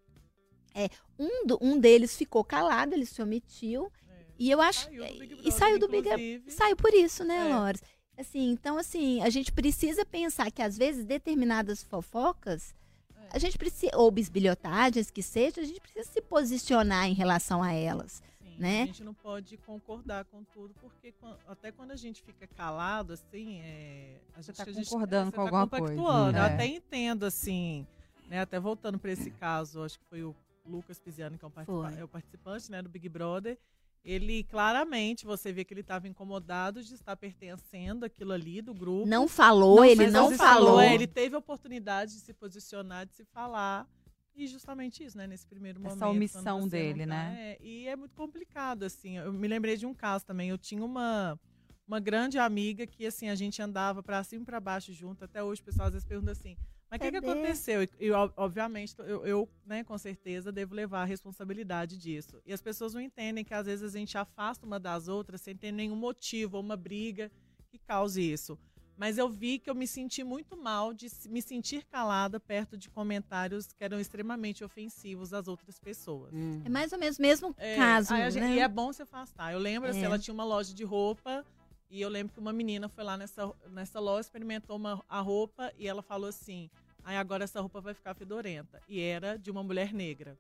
[0.76, 3.90] É, um, do, um deles ficou calado, ele se omitiu.
[4.10, 4.84] É, e eu acho.
[4.84, 6.42] Saiu Brother, e saiu do Big Brother.
[6.48, 7.56] Saiu por isso, né, é.
[7.56, 7.82] Lores?
[8.18, 12.74] Assim, então, assim, a gente precisa pensar que às vezes determinadas fofocas,
[13.14, 13.28] é.
[13.30, 17.72] a gente precisa, ou bisbilhotagens que seja, a gente precisa se posicionar em relação a
[17.72, 18.22] elas.
[18.58, 18.84] Né?
[18.84, 21.12] A gente não pode concordar com tudo, porque
[21.46, 25.42] até quando a gente fica calado, assim, é, a gente está concordando é, com tá
[25.42, 25.94] alguma coisa.
[25.94, 26.54] Eu é.
[26.54, 27.86] até entendo, assim,
[28.28, 28.40] né?
[28.40, 30.34] Até voltando para esse caso, acho que foi o
[30.68, 33.58] Lucas Pisiano, que é, um participa é o participante né, do Big Brother
[34.06, 39.04] ele claramente, você vê que ele estava incomodado de estar pertencendo aquilo ali do grupo.
[39.04, 40.66] Não falou, não, ele não falou.
[40.66, 40.80] falou.
[40.80, 43.84] É, ele teve a oportunidade de se posicionar, de se falar.
[44.32, 45.26] E justamente isso, né?
[45.26, 45.96] Nesse primeiro momento.
[45.96, 47.36] Essa omissão dele, tá, né?
[47.36, 49.16] É, e é muito complicado, assim.
[49.16, 50.50] Eu me lembrei de um caso também.
[50.50, 51.36] Eu tinha uma,
[51.88, 55.24] uma grande amiga que, assim, a gente andava para cima e para baixo junto.
[55.24, 56.56] Até hoje o pessoal às vezes pergunta assim,
[56.90, 57.82] mas o que, que, aconteceu?
[57.82, 62.40] E, e obviamente, eu, eu, né, com certeza, devo levar a responsabilidade disso.
[62.46, 65.56] E as pessoas não entendem que às vezes a gente afasta uma das outras sem
[65.56, 67.30] ter nenhum motivo ou uma briga
[67.68, 68.58] que cause isso.
[68.96, 72.88] Mas eu vi que eu me senti muito mal de me sentir calada perto de
[72.88, 76.32] comentários que eram extremamente ofensivos às outras pessoas.
[76.32, 76.62] Hum.
[76.64, 78.54] É mais ou menos o mesmo é, caso, gente, né?
[78.54, 79.52] E é bom se afastar.
[79.52, 80.02] Eu lembro, assim, é.
[80.02, 81.44] assim, ela tinha uma loja de roupa
[81.90, 85.72] e eu lembro que uma menina foi lá nessa, nessa loja, experimentou uma, a roupa
[85.78, 86.70] e ela falou assim:
[87.06, 88.82] Aí agora essa roupa vai ficar fedorenta.
[88.88, 90.36] E era de uma mulher negra.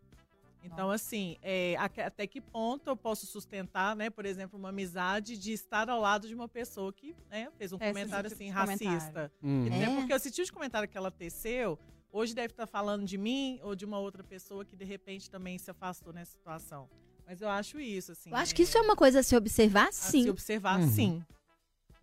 [0.64, 5.52] Então, assim, é, até que ponto eu posso sustentar, né, por exemplo, uma amizade de
[5.52, 9.30] estar ao lado de uma pessoa que né, fez um é, comentário assim, racista.
[9.40, 9.68] Hum.
[9.68, 9.94] É.
[9.94, 11.78] Porque esse tipo de comentário que ela teceu,
[12.12, 15.56] hoje deve estar falando de mim ou de uma outra pessoa que de repente também
[15.58, 16.90] se afastou nessa situação.
[17.24, 18.30] Mas eu acho isso, assim.
[18.30, 20.20] Eu acho que isso é uma coisa a se observar, sim.
[20.20, 20.88] A se observar, uhum.
[20.88, 21.24] sim.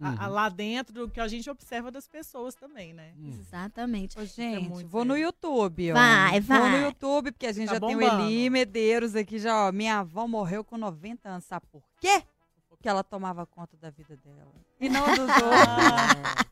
[0.04, 0.16] Uhum.
[0.20, 3.14] A, a, lá dentro do que a gente observa das pessoas também, né?
[3.18, 3.30] Uhum.
[3.30, 4.18] Exatamente.
[4.18, 5.92] Ô, é gente, é vou no YouTube.
[5.92, 5.94] Ó.
[5.96, 6.60] Vai, vai.
[6.60, 8.00] Vou no YouTube, porque a gente tá já bombando.
[8.00, 9.72] tem o Eli Medeiros aqui já, ó.
[9.72, 12.24] Minha avó morreu com 90 anos, sabe por quê?
[12.70, 14.52] Porque ela tomava conta da vida dela.
[14.80, 16.46] E não dos outros.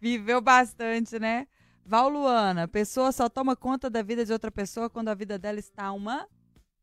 [0.00, 1.46] Viveu bastante, né?
[1.84, 5.58] Val Luana, pessoa só toma conta da vida de outra pessoa quando a vida dela
[5.58, 6.28] está uma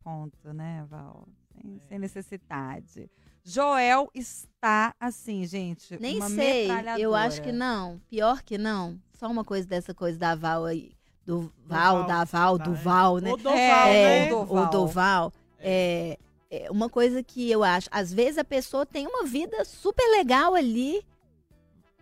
[0.04, 1.28] ponto, né, Val?
[1.54, 1.88] Sem, é.
[1.88, 3.10] sem necessidade.
[3.44, 6.00] Joel está assim, gente.
[6.00, 6.68] Nem sei.
[6.98, 8.00] Eu acho que não.
[8.10, 9.00] Pior que não.
[9.14, 10.92] Só uma coisa dessa coisa da Val aí.
[11.26, 13.32] Do Val, da Val, do Val, né?
[13.32, 13.54] O Doval,
[13.88, 14.34] é, né?
[14.34, 15.34] O Doval.
[15.60, 16.18] É.
[16.50, 16.66] é.
[16.66, 17.88] é uma coisa que eu acho.
[17.92, 21.06] Às vezes a pessoa tem uma vida super legal ali.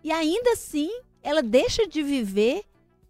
[0.02, 0.90] E ainda assim,
[1.22, 2.64] ela deixa de viver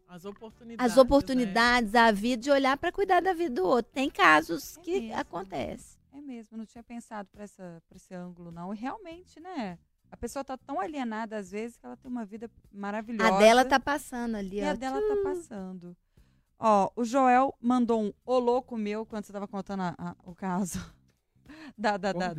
[0.09, 2.01] as oportunidades, as oportunidades né?
[2.01, 3.93] a vida de olhar para cuidar da vida do outro.
[3.93, 5.16] Tem casos é que mesmo.
[5.16, 5.97] acontece.
[6.29, 8.74] Mesmo, não tinha pensado para esse ângulo, não.
[8.74, 9.79] E realmente, né?
[10.11, 13.35] A pessoa tá tão alienada às vezes que ela tem uma vida maravilhosa.
[13.35, 14.68] A dela tá passando ali, e ó.
[14.68, 15.97] a dela tá passando.
[16.59, 20.35] Ó, o Joel mandou um ô louco meu quando você tava contando a, a, o
[20.35, 20.79] caso.
[21.79, 22.35] Da, da, da,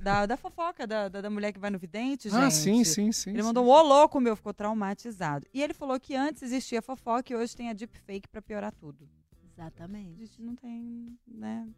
[0.00, 2.44] da, da, fofoca da, da, da, mulher que vai no vidente, ah, gente.
[2.44, 3.30] Ah, sim, sim, sim.
[3.30, 3.68] Ele mandou sim.
[3.68, 5.46] um ô louco meu, ficou traumatizado.
[5.52, 9.08] E ele falou que antes existia fofoca e hoje tem a deepfake para piorar tudo.
[9.52, 10.22] Exatamente.
[10.22, 11.68] A gente não tem, né?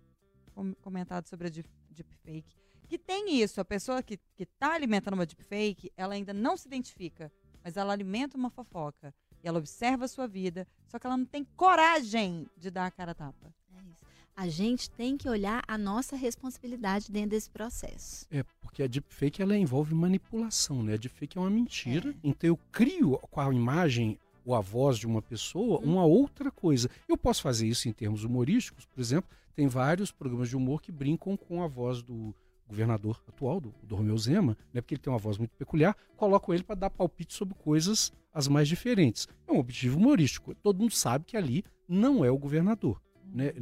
[0.81, 2.57] Comentado sobre a deepfake.
[2.89, 7.31] Que tem isso, a pessoa que está alimentando uma deepfake, ela ainda não se identifica,
[7.63, 9.15] mas ela alimenta uma fofoca.
[9.43, 12.91] E ela observa a sua vida, só que ela não tem coragem de dar a
[12.91, 13.55] cara a tapa.
[13.75, 14.05] É isso.
[14.35, 18.27] A gente tem que olhar a nossa responsabilidade dentro desse processo.
[18.31, 20.95] É, porque a deepfake ela envolve manipulação, né?
[20.95, 22.15] A deepfake é uma mentira, é.
[22.23, 25.93] então eu crio com a imagem ou a voz de uma pessoa hum.
[25.93, 26.89] uma outra coisa.
[27.07, 29.29] Eu posso fazer isso em termos humorísticos, por exemplo,
[29.59, 32.33] tem vários programas de humor que brincam com a voz do
[32.69, 36.55] governador atual, do, do Romeu Zema, né, porque ele tem uma voz muito peculiar, colocam
[36.55, 39.27] ele para dar palpite sobre coisas as mais diferentes.
[39.49, 40.55] É um objetivo humorístico.
[40.55, 43.53] Todo mundo sabe que ali não é o governador, né,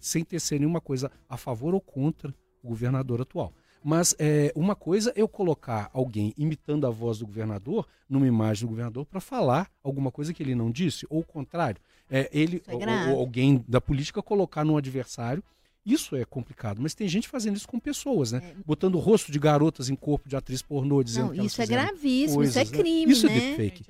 [0.00, 3.52] sem ter ser nenhuma coisa a favor ou contra o governador atual.
[3.80, 8.66] Mas é, uma coisa é eu colocar alguém imitando a voz do governador numa imagem
[8.66, 11.80] do governador para falar alguma coisa que ele não disse, ou o contrário
[12.10, 15.42] é, ele é ou, ou alguém da política colocar no adversário.
[15.84, 18.40] Isso é complicado, mas tem gente fazendo isso com pessoas, né?
[18.42, 18.54] É.
[18.64, 21.66] Botando o rosto de garotas em corpo de atriz pornô, dizendo Não, que isso é
[21.66, 23.12] gravíssimo, coisas, isso é crime, né?
[23.12, 23.36] Isso né?
[23.36, 23.84] é deepfake.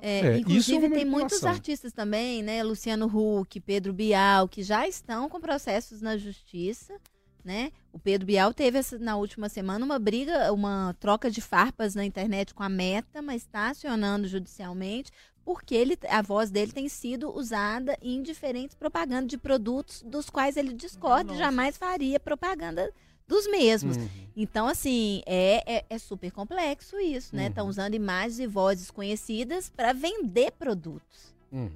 [0.00, 2.62] É, é, inclusive, é tem muitos artistas também, né?
[2.62, 6.94] Luciano Huck, Pedro Bial, que já estão com processos na justiça,
[7.44, 7.72] né?
[7.92, 12.04] O Pedro Bial teve essa, na última semana uma briga, uma troca de farpas na
[12.04, 15.10] internet com a Meta, mas está acionando judicialmente
[15.50, 20.56] porque ele, a voz dele tem sido usada em diferentes propagandas de produtos dos quais
[20.56, 22.94] ele discorda e jamais faria propaganda
[23.26, 23.96] dos mesmos.
[23.96, 24.08] Uhum.
[24.36, 27.48] Então, assim, é, é, é, super complexo isso, né?
[27.48, 27.70] Estão uhum.
[27.70, 31.34] usando imagens e vozes conhecidas para vender produtos.
[31.50, 31.68] Uhum.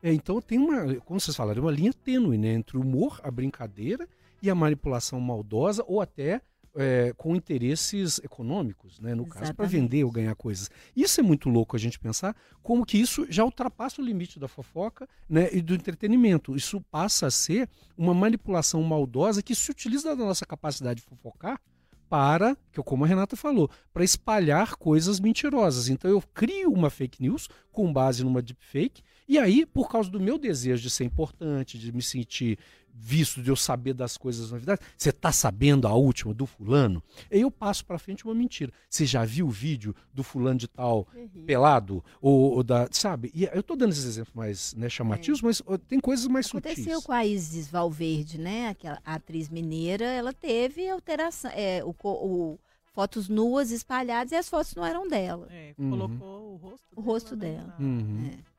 [0.00, 3.32] É, então tem uma, como vocês falaram, uma linha tênue né, entre o humor, a
[3.32, 4.08] brincadeira
[4.40, 6.40] e a manipulação maldosa ou até
[6.78, 9.12] é, com interesses econômicos, né?
[9.12, 9.40] no Exatamente.
[9.40, 10.70] caso, para vender ou ganhar coisas.
[10.94, 14.46] Isso é muito louco a gente pensar como que isso já ultrapassa o limite da
[14.46, 15.48] fofoca né?
[15.52, 16.54] e do entretenimento.
[16.54, 21.60] Isso passa a ser uma manipulação maldosa que se utiliza da nossa capacidade de fofocar
[22.08, 25.88] para, que como a Renata falou, para espalhar coisas mentirosas.
[25.88, 30.18] Então eu crio uma fake news com base numa deepfake, e aí, por causa do
[30.18, 32.58] meu desejo de ser importante, de me sentir
[32.94, 34.84] visto de eu saber das coisas novidades.
[34.96, 37.02] Você está sabendo a última do fulano?
[37.30, 38.72] Aí eu passo para frente uma mentira.
[38.88, 41.44] Você já viu o vídeo do fulano de tal uhum.
[41.46, 42.04] pelado?
[42.20, 42.88] Ou, ou, da.
[42.90, 43.30] Sabe?
[43.34, 45.46] E eu estou dando esses exemplos mais né, chamativos, é.
[45.46, 46.86] mas tem coisas mais Aconteceu sutis.
[46.86, 48.68] Aconteceu com a Isis Valverde, né?
[48.68, 51.50] Aquela atriz mineira, ela teve alteração.
[51.54, 52.58] É, o, o
[52.92, 55.46] fotos nuas espalhadas e as fotos não eram dela.
[55.50, 56.54] É, colocou uhum.
[56.54, 57.76] o rosto O rosto dela.
[57.78, 58.28] Uhum.
[58.28, 58.58] É.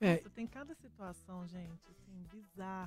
[0.00, 0.16] É.
[0.16, 1.80] Nossa, tem cada situação, gente,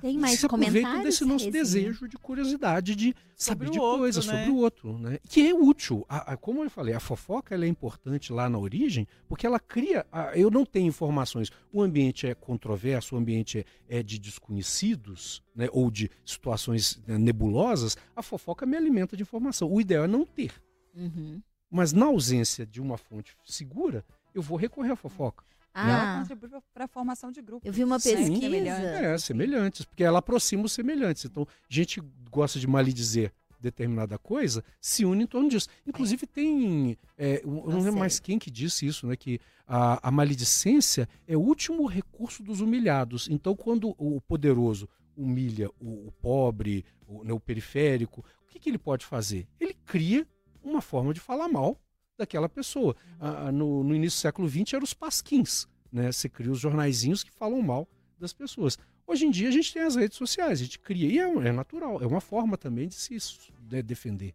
[0.00, 1.04] Tem mais Se comentários?
[1.04, 4.32] desse nosso desejo de curiosidade de saber de coisas né?
[4.32, 5.18] sobre o outro, né?
[5.28, 6.04] Que é útil.
[6.08, 10.06] A, a, como eu falei, a fofoca é importante lá na origem, porque ela cria.
[10.12, 11.50] A, eu não tenho informações.
[11.72, 15.68] O ambiente é controverso, o ambiente é, é de desconhecidos, né?
[15.72, 17.96] Ou de situações né, nebulosas.
[18.14, 19.72] A fofoca me alimenta de informação.
[19.72, 20.52] O ideal é não ter.
[20.94, 21.40] Uhum.
[21.70, 24.04] Mas na ausência de uma fonte segura,
[24.34, 25.44] eu vou recorrer à fofoca.
[25.74, 26.18] Ah.
[26.20, 27.66] contribui para a formação de grupos.
[27.66, 28.40] Eu vi uma pesquisa.
[28.40, 28.84] Semelhantes.
[28.84, 31.24] É, semelhantes, porque ela aproxima os semelhantes.
[31.24, 35.68] Então, gente gosta de dizer determinada coisa, se une em torno disso.
[35.86, 40.10] Inclusive tem, é, eu não lembro mais quem que disse isso, né, que a, a
[40.10, 43.28] maledicência é o último recurso dos humilhados.
[43.30, 48.68] Então, quando o poderoso humilha o, o pobre, o, né, o periférico, o que, que
[48.68, 49.46] ele pode fazer?
[49.60, 50.26] Ele cria
[50.62, 51.80] uma forma de falar mal
[52.22, 52.96] daquela pessoa.
[53.20, 56.10] Ah, no, no, início do século XX eram os pasquins, né?
[56.10, 57.86] Você cria os jornaizinhos que falam mal
[58.18, 58.78] das pessoas.
[59.06, 61.52] Hoje em dia a gente tem as redes sociais, a gente cria, e é, é
[61.52, 63.16] natural, é uma forma também de se
[63.60, 64.34] de defender.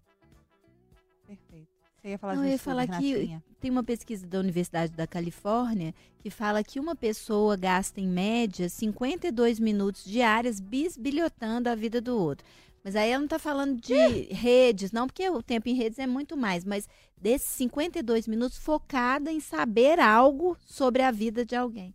[1.26, 1.68] Perfeito.
[2.02, 5.96] Você ia falar Não, eu ia falar que tem uma pesquisa da Universidade da Califórnia
[6.20, 12.18] que fala que uma pessoa gasta em média 52 minutos diários bisbilhotando a vida do
[12.18, 12.46] outro.
[12.88, 16.08] Mas aí ela não está falando de redes, não, porque o tempo em redes é
[16.08, 21.94] muito mais, mas desses 52 minutos focada em saber algo sobre a vida de alguém.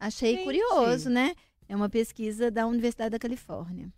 [0.00, 0.42] Achei Gente.
[0.42, 1.32] curioso, né?
[1.68, 3.88] É uma pesquisa da Universidade da Califórnia.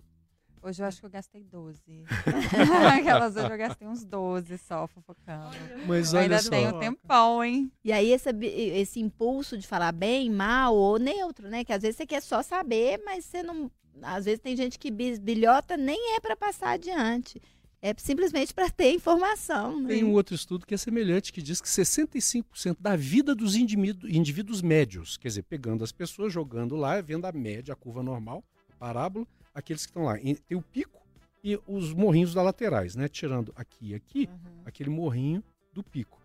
[0.61, 1.81] Hoje eu acho que eu gastei 12.
[2.95, 5.57] Aquelas hoje eu gastei uns 12 só fofocando.
[5.87, 6.51] Mas olha Ainda só.
[6.51, 7.73] tem um tempão, hein?
[7.83, 11.65] E aí esse, esse impulso de falar bem, mal ou neutro, né?
[11.65, 13.71] Que às vezes você quer só saber, mas você não
[14.03, 17.41] às vezes tem gente que bisbilhota nem é para passar adiante.
[17.81, 19.81] É simplesmente para ter informação.
[19.81, 19.89] Né?
[19.89, 24.13] Tem um outro estudo que é semelhante, que diz que 65% da vida dos indivíduos,
[24.13, 28.43] indivíduos médios, quer dizer, pegando as pessoas, jogando lá, vendo a média, a curva normal,
[28.73, 30.19] a parábola, aqueles que estão lá.
[30.19, 31.01] Tem o pico
[31.43, 33.09] e os morrinhos da laterais, né?
[33.09, 34.63] Tirando aqui e aqui, uhum.
[34.65, 35.43] aquele morrinho
[35.73, 36.21] do pico.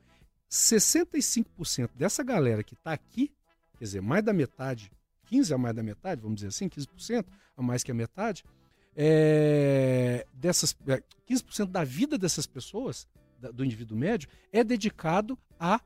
[0.49, 3.31] 65% dessa galera que está aqui,
[3.77, 4.91] quer dizer, mais da metade
[5.25, 8.43] 15 a mais da metade, vamos dizer assim, 15% a mais que a metade,
[8.95, 10.75] é, dessas,
[11.29, 13.07] 15% é, da vida dessas pessoas,
[13.39, 15.81] da, do indivíduo médio, é dedicado a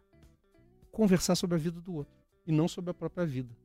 [0.92, 2.14] conversar sobre a vida do outro
[2.46, 3.56] e não sobre a própria vida.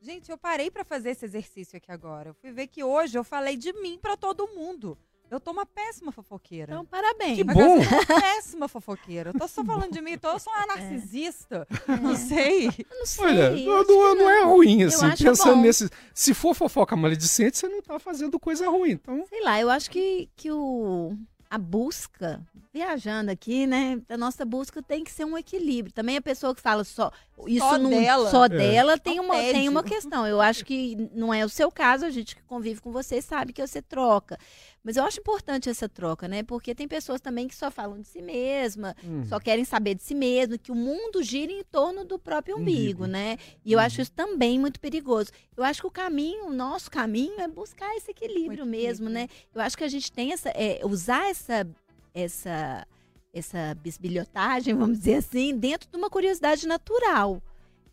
[0.00, 2.30] Gente, eu parei para fazer esse exercício aqui agora.
[2.30, 4.96] Eu fui ver que hoje eu falei de mim para todo mundo.
[5.30, 6.72] Eu tô uma péssima fofoqueira.
[6.72, 7.36] Então, parabéns.
[7.36, 7.78] Que bom.
[8.06, 9.30] péssima fofoqueira.
[9.30, 10.66] Eu tô só falando de mim, tô, eu sou uma é.
[10.66, 11.66] narcisista.
[11.88, 11.96] É.
[11.96, 12.66] Não sei.
[12.68, 13.24] Eu não sei.
[13.24, 15.10] Olha, não, não, não, é ruim, assim.
[15.24, 15.62] Pensando bom.
[15.62, 15.90] nesse.
[16.14, 18.92] Se for fofoca maledicente, você não tá fazendo coisa ruim.
[18.92, 19.24] Então...
[19.28, 21.16] Sei lá, eu acho que, que o
[21.48, 22.40] a busca,
[22.72, 24.00] viajando aqui, né?
[24.08, 25.92] A nossa busca tem que ser um equilíbrio.
[25.92, 27.10] Também a pessoa que fala só
[27.46, 28.48] isso só não, dela, só é.
[28.48, 30.26] dela tem uma, tem uma questão.
[30.26, 33.52] Eu acho que não é o seu caso, a gente que convive com você sabe
[33.52, 34.38] que você troca.
[34.86, 36.44] Mas eu acho importante essa troca, né?
[36.44, 39.26] Porque tem pessoas também que só falam de si mesma, uhum.
[39.26, 43.02] só querem saber de si mesma, que o mundo gira em torno do próprio umbigo,
[43.02, 43.10] uhum.
[43.10, 43.36] né?
[43.64, 43.84] E eu uhum.
[43.84, 45.32] acho isso também muito perigoso.
[45.56, 49.26] Eu acho que o caminho, o nosso caminho, é buscar esse equilíbrio muito mesmo, né?
[49.52, 50.50] Eu acho que a gente tem essa.
[50.50, 51.66] É, usar essa.
[52.14, 52.86] essa
[53.34, 57.42] essa bisbilhotagem, vamos dizer assim, dentro de uma curiosidade natural.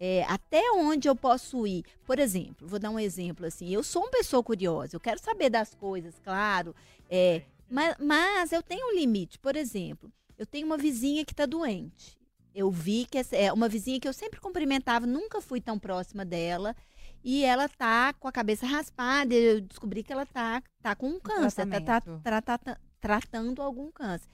[0.06, 1.86] É, até onde eu posso ir.
[2.04, 3.70] Por exemplo, vou dar um exemplo assim.
[3.70, 6.76] Eu sou uma pessoa curiosa, eu quero saber das coisas, claro.
[7.10, 9.40] É, mas, mas eu tenho um limite.
[9.40, 12.18] Por exemplo, eu tenho uma vizinha que está doente.
[12.54, 16.76] Eu vi que é uma vizinha que eu sempre cumprimentava, nunca fui tão próxima dela.
[17.24, 19.34] E ela tá com a cabeça raspada.
[19.34, 23.90] Eu descobri que ela tá, tá com um câncer, tá, tá, tá, tá tratando algum
[23.90, 24.28] câncer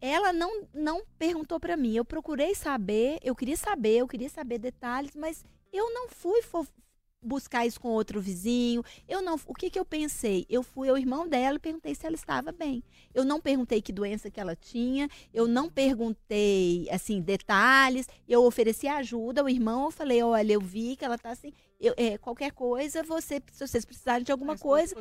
[0.00, 1.94] ela não, não perguntou para mim.
[1.94, 6.40] Eu procurei saber, eu queria saber, eu queria saber detalhes, mas eu não fui
[7.22, 8.82] buscar isso com outro vizinho.
[9.08, 10.46] Eu não, o que que eu pensei?
[10.48, 12.82] Eu fui ao irmão dela e perguntei se ela estava bem.
[13.12, 18.08] Eu não perguntei que doença que ela tinha, eu não perguntei assim detalhes.
[18.28, 21.94] Eu ofereci ajuda ao irmão, eu falei: "Olha, eu vi que ela está assim, eu,
[21.96, 24.96] é, qualquer coisa, você, se vocês precisarem de alguma coisa,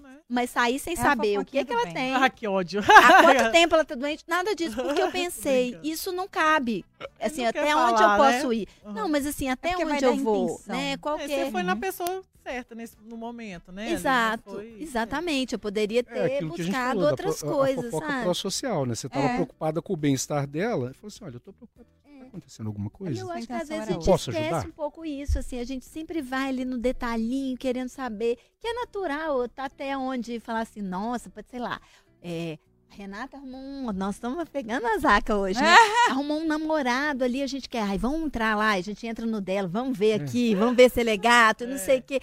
[0.00, 0.18] né?
[0.28, 2.14] mas sair sem é saber o que, é que ela tem.
[2.14, 2.80] Ah, que ódio.
[2.80, 4.24] Há quanto tempo ela está doente?
[4.26, 6.84] Nada disso, porque eu pensei, isso não cabe.
[7.20, 8.54] Assim, até falar, onde eu posso né?
[8.54, 8.68] ir.
[8.84, 8.92] Uhum.
[8.92, 10.96] Não, mas assim, até é onde eu vou, né?
[10.96, 11.30] Qualquer...
[11.30, 13.92] É, você foi na pessoa certa nesse, no momento, né?
[13.92, 15.52] Exato, foi, exatamente.
[15.52, 18.22] Eu poderia é, ter buscado falou, outras coisas, a, a sabe?
[18.22, 18.94] pró-social, né?
[18.94, 21.86] Você estava preocupada com o bem-estar dela e falou assim, olha, eu estou preocupada
[22.26, 23.20] acontecendo alguma coisa?
[23.20, 24.68] Eu acho que às vezes a gente Posso esquece ajudar?
[24.68, 28.72] um pouco isso, assim, a gente sempre vai ali no detalhinho, querendo saber, que é
[28.74, 31.80] natural, tá até onde falar assim, nossa, pode, sei lá,
[32.22, 32.58] é,
[32.88, 33.92] Renata arrumou um.
[33.92, 35.74] Nós estamos pegando a zaca hoje, né?
[36.10, 37.82] arrumou um namorado ali, a gente quer.
[37.82, 40.14] Ai, vamos entrar lá, a gente entra no dela, vamos ver é.
[40.16, 42.20] aqui, vamos ver se ele é gato, não sei o quê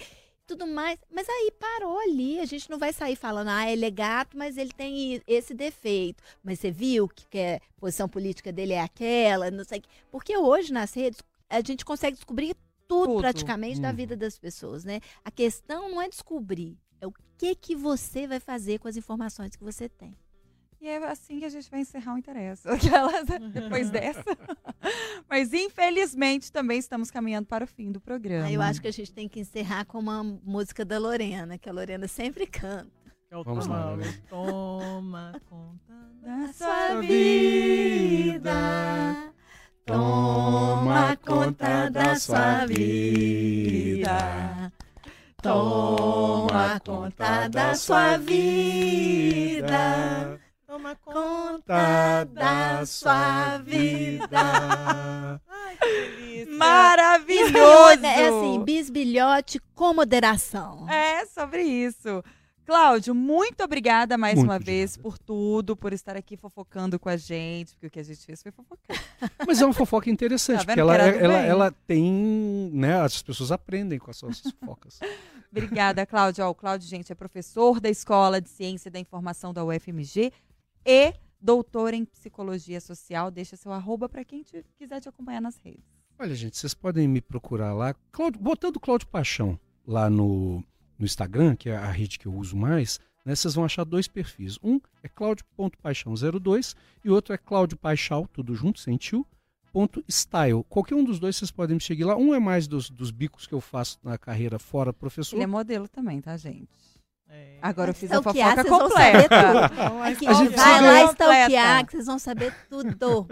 [0.50, 0.98] tudo mais.
[1.10, 2.40] Mas aí parou ali.
[2.40, 6.22] A gente não vai sair falando, ah, ele é gato, mas ele tem esse defeito.
[6.42, 9.82] Mas você viu que, que a posição política dele é aquela, não sei.
[10.10, 12.54] Porque hoje nas redes a gente consegue descobrir
[12.86, 13.20] tudo, tudo.
[13.20, 13.82] praticamente hum.
[13.82, 15.00] da vida das pessoas, né?
[15.24, 19.54] A questão não é descobrir, é o que que você vai fazer com as informações
[19.54, 20.16] que você tem.
[20.80, 22.70] E é assim que a gente vai encerrar o Interessa.
[22.72, 24.24] Aquelas, depois dessa.
[25.28, 28.46] Mas infelizmente também estamos caminhando para o fim do programa.
[28.46, 31.68] Ah, eu acho que a gente tem que encerrar com uma música da Lorena, que
[31.68, 32.90] a Lorena sempre canta.
[33.30, 34.14] É o Vamos lá, toma, Lorena.
[34.28, 38.52] toma conta Da Sua vida,
[39.84, 44.72] toma conta da sua vida.
[45.42, 49.09] Toma conta da sua vida.
[52.86, 54.28] Sua vida.
[55.48, 56.46] Ai, que.
[56.46, 58.04] Maravilhoso!
[58.04, 60.88] É assim, bisbilhote com moderação.
[60.88, 62.22] É sobre isso.
[62.66, 67.16] Cláudio, muito obrigada mais Muito uma vez por tudo, por estar aqui fofocando com a
[67.16, 68.96] gente, porque o que a gente fez foi fofocar.
[69.44, 71.48] Mas é uma fofoca interessante, Tá porque ela, ela, bem?
[71.48, 75.00] ela tem, né, as pessoas aprendem com as suas fofocas.
[75.50, 76.44] Obrigada, Cláudio.
[76.44, 80.32] Ó, o Cláudio, gente, é professor da Escola de Ciência da Informação da UFMG
[80.86, 83.30] e doutor em Psicologia Social.
[83.30, 85.84] Deixa seu arroba para quem te- quiser te acompanhar nas redes.
[86.18, 90.62] Olha, gente, vocês podem me procurar lá, Cláudio- botando Cláudio Paixão lá no,
[90.98, 94.06] no Instagram, que é a rede que eu uso mais, né, vocês vão achar dois
[94.06, 94.58] perfis.
[94.62, 96.74] Um é claudio.paixão02
[97.04, 99.26] e o outro é Cláudio Paixão, tudo junto, sem tio,
[99.72, 100.64] ponto style.
[100.68, 102.16] Qualquer um dos dois vocês podem me seguir lá.
[102.16, 105.36] Um é mais dos, dos bicos que eu faço na carreira fora professor.
[105.36, 106.68] Ele é modelo também, tá, gente?
[107.30, 107.58] É.
[107.62, 109.66] Agora eu fiz a fofoca vocês vão saber completa.
[110.04, 113.26] Aqui, A gente vai lá stalkear, que vocês vão saber tudo.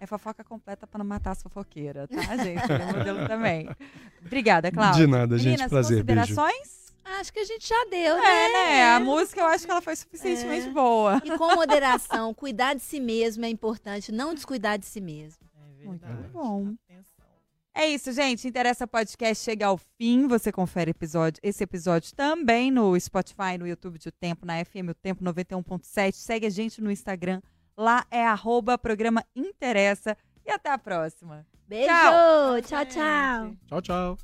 [0.00, 2.70] É fofoca completa para não matar as fofoqueiras, tá, gente?
[2.72, 3.68] É modelo também.
[4.24, 5.06] Obrigada, Cláudio.
[5.06, 5.50] De nada, gente.
[5.52, 6.02] Meninas, Prazer.
[6.02, 6.20] Beijo.
[6.20, 6.80] considerações?
[7.18, 8.52] Acho que a gente já deu, É, né?
[8.52, 8.92] né?
[8.94, 10.70] A música eu acho que ela foi suficientemente É.
[10.70, 11.20] boa.
[11.24, 15.38] E com moderação, cuidar de si mesmo é importante, não descuidar de si mesmo.
[15.82, 16.74] É Muito bom.
[17.80, 18.46] É isso, gente.
[18.46, 20.28] Interessa Podcast chega ao fim.
[20.28, 24.90] Você confere episódio, esse episódio também no Spotify, no YouTube de O Tempo, na FM
[24.90, 26.12] O Tempo 91.7.
[26.12, 27.40] Segue a gente no Instagram.
[27.74, 30.14] Lá é arroba programa Interessa.
[30.44, 31.46] E até a próxima.
[31.66, 31.88] Beijo!
[31.88, 32.60] Tchau.
[32.60, 32.84] tchau.
[32.84, 33.56] tchau.
[33.66, 34.18] Tchau, tchau.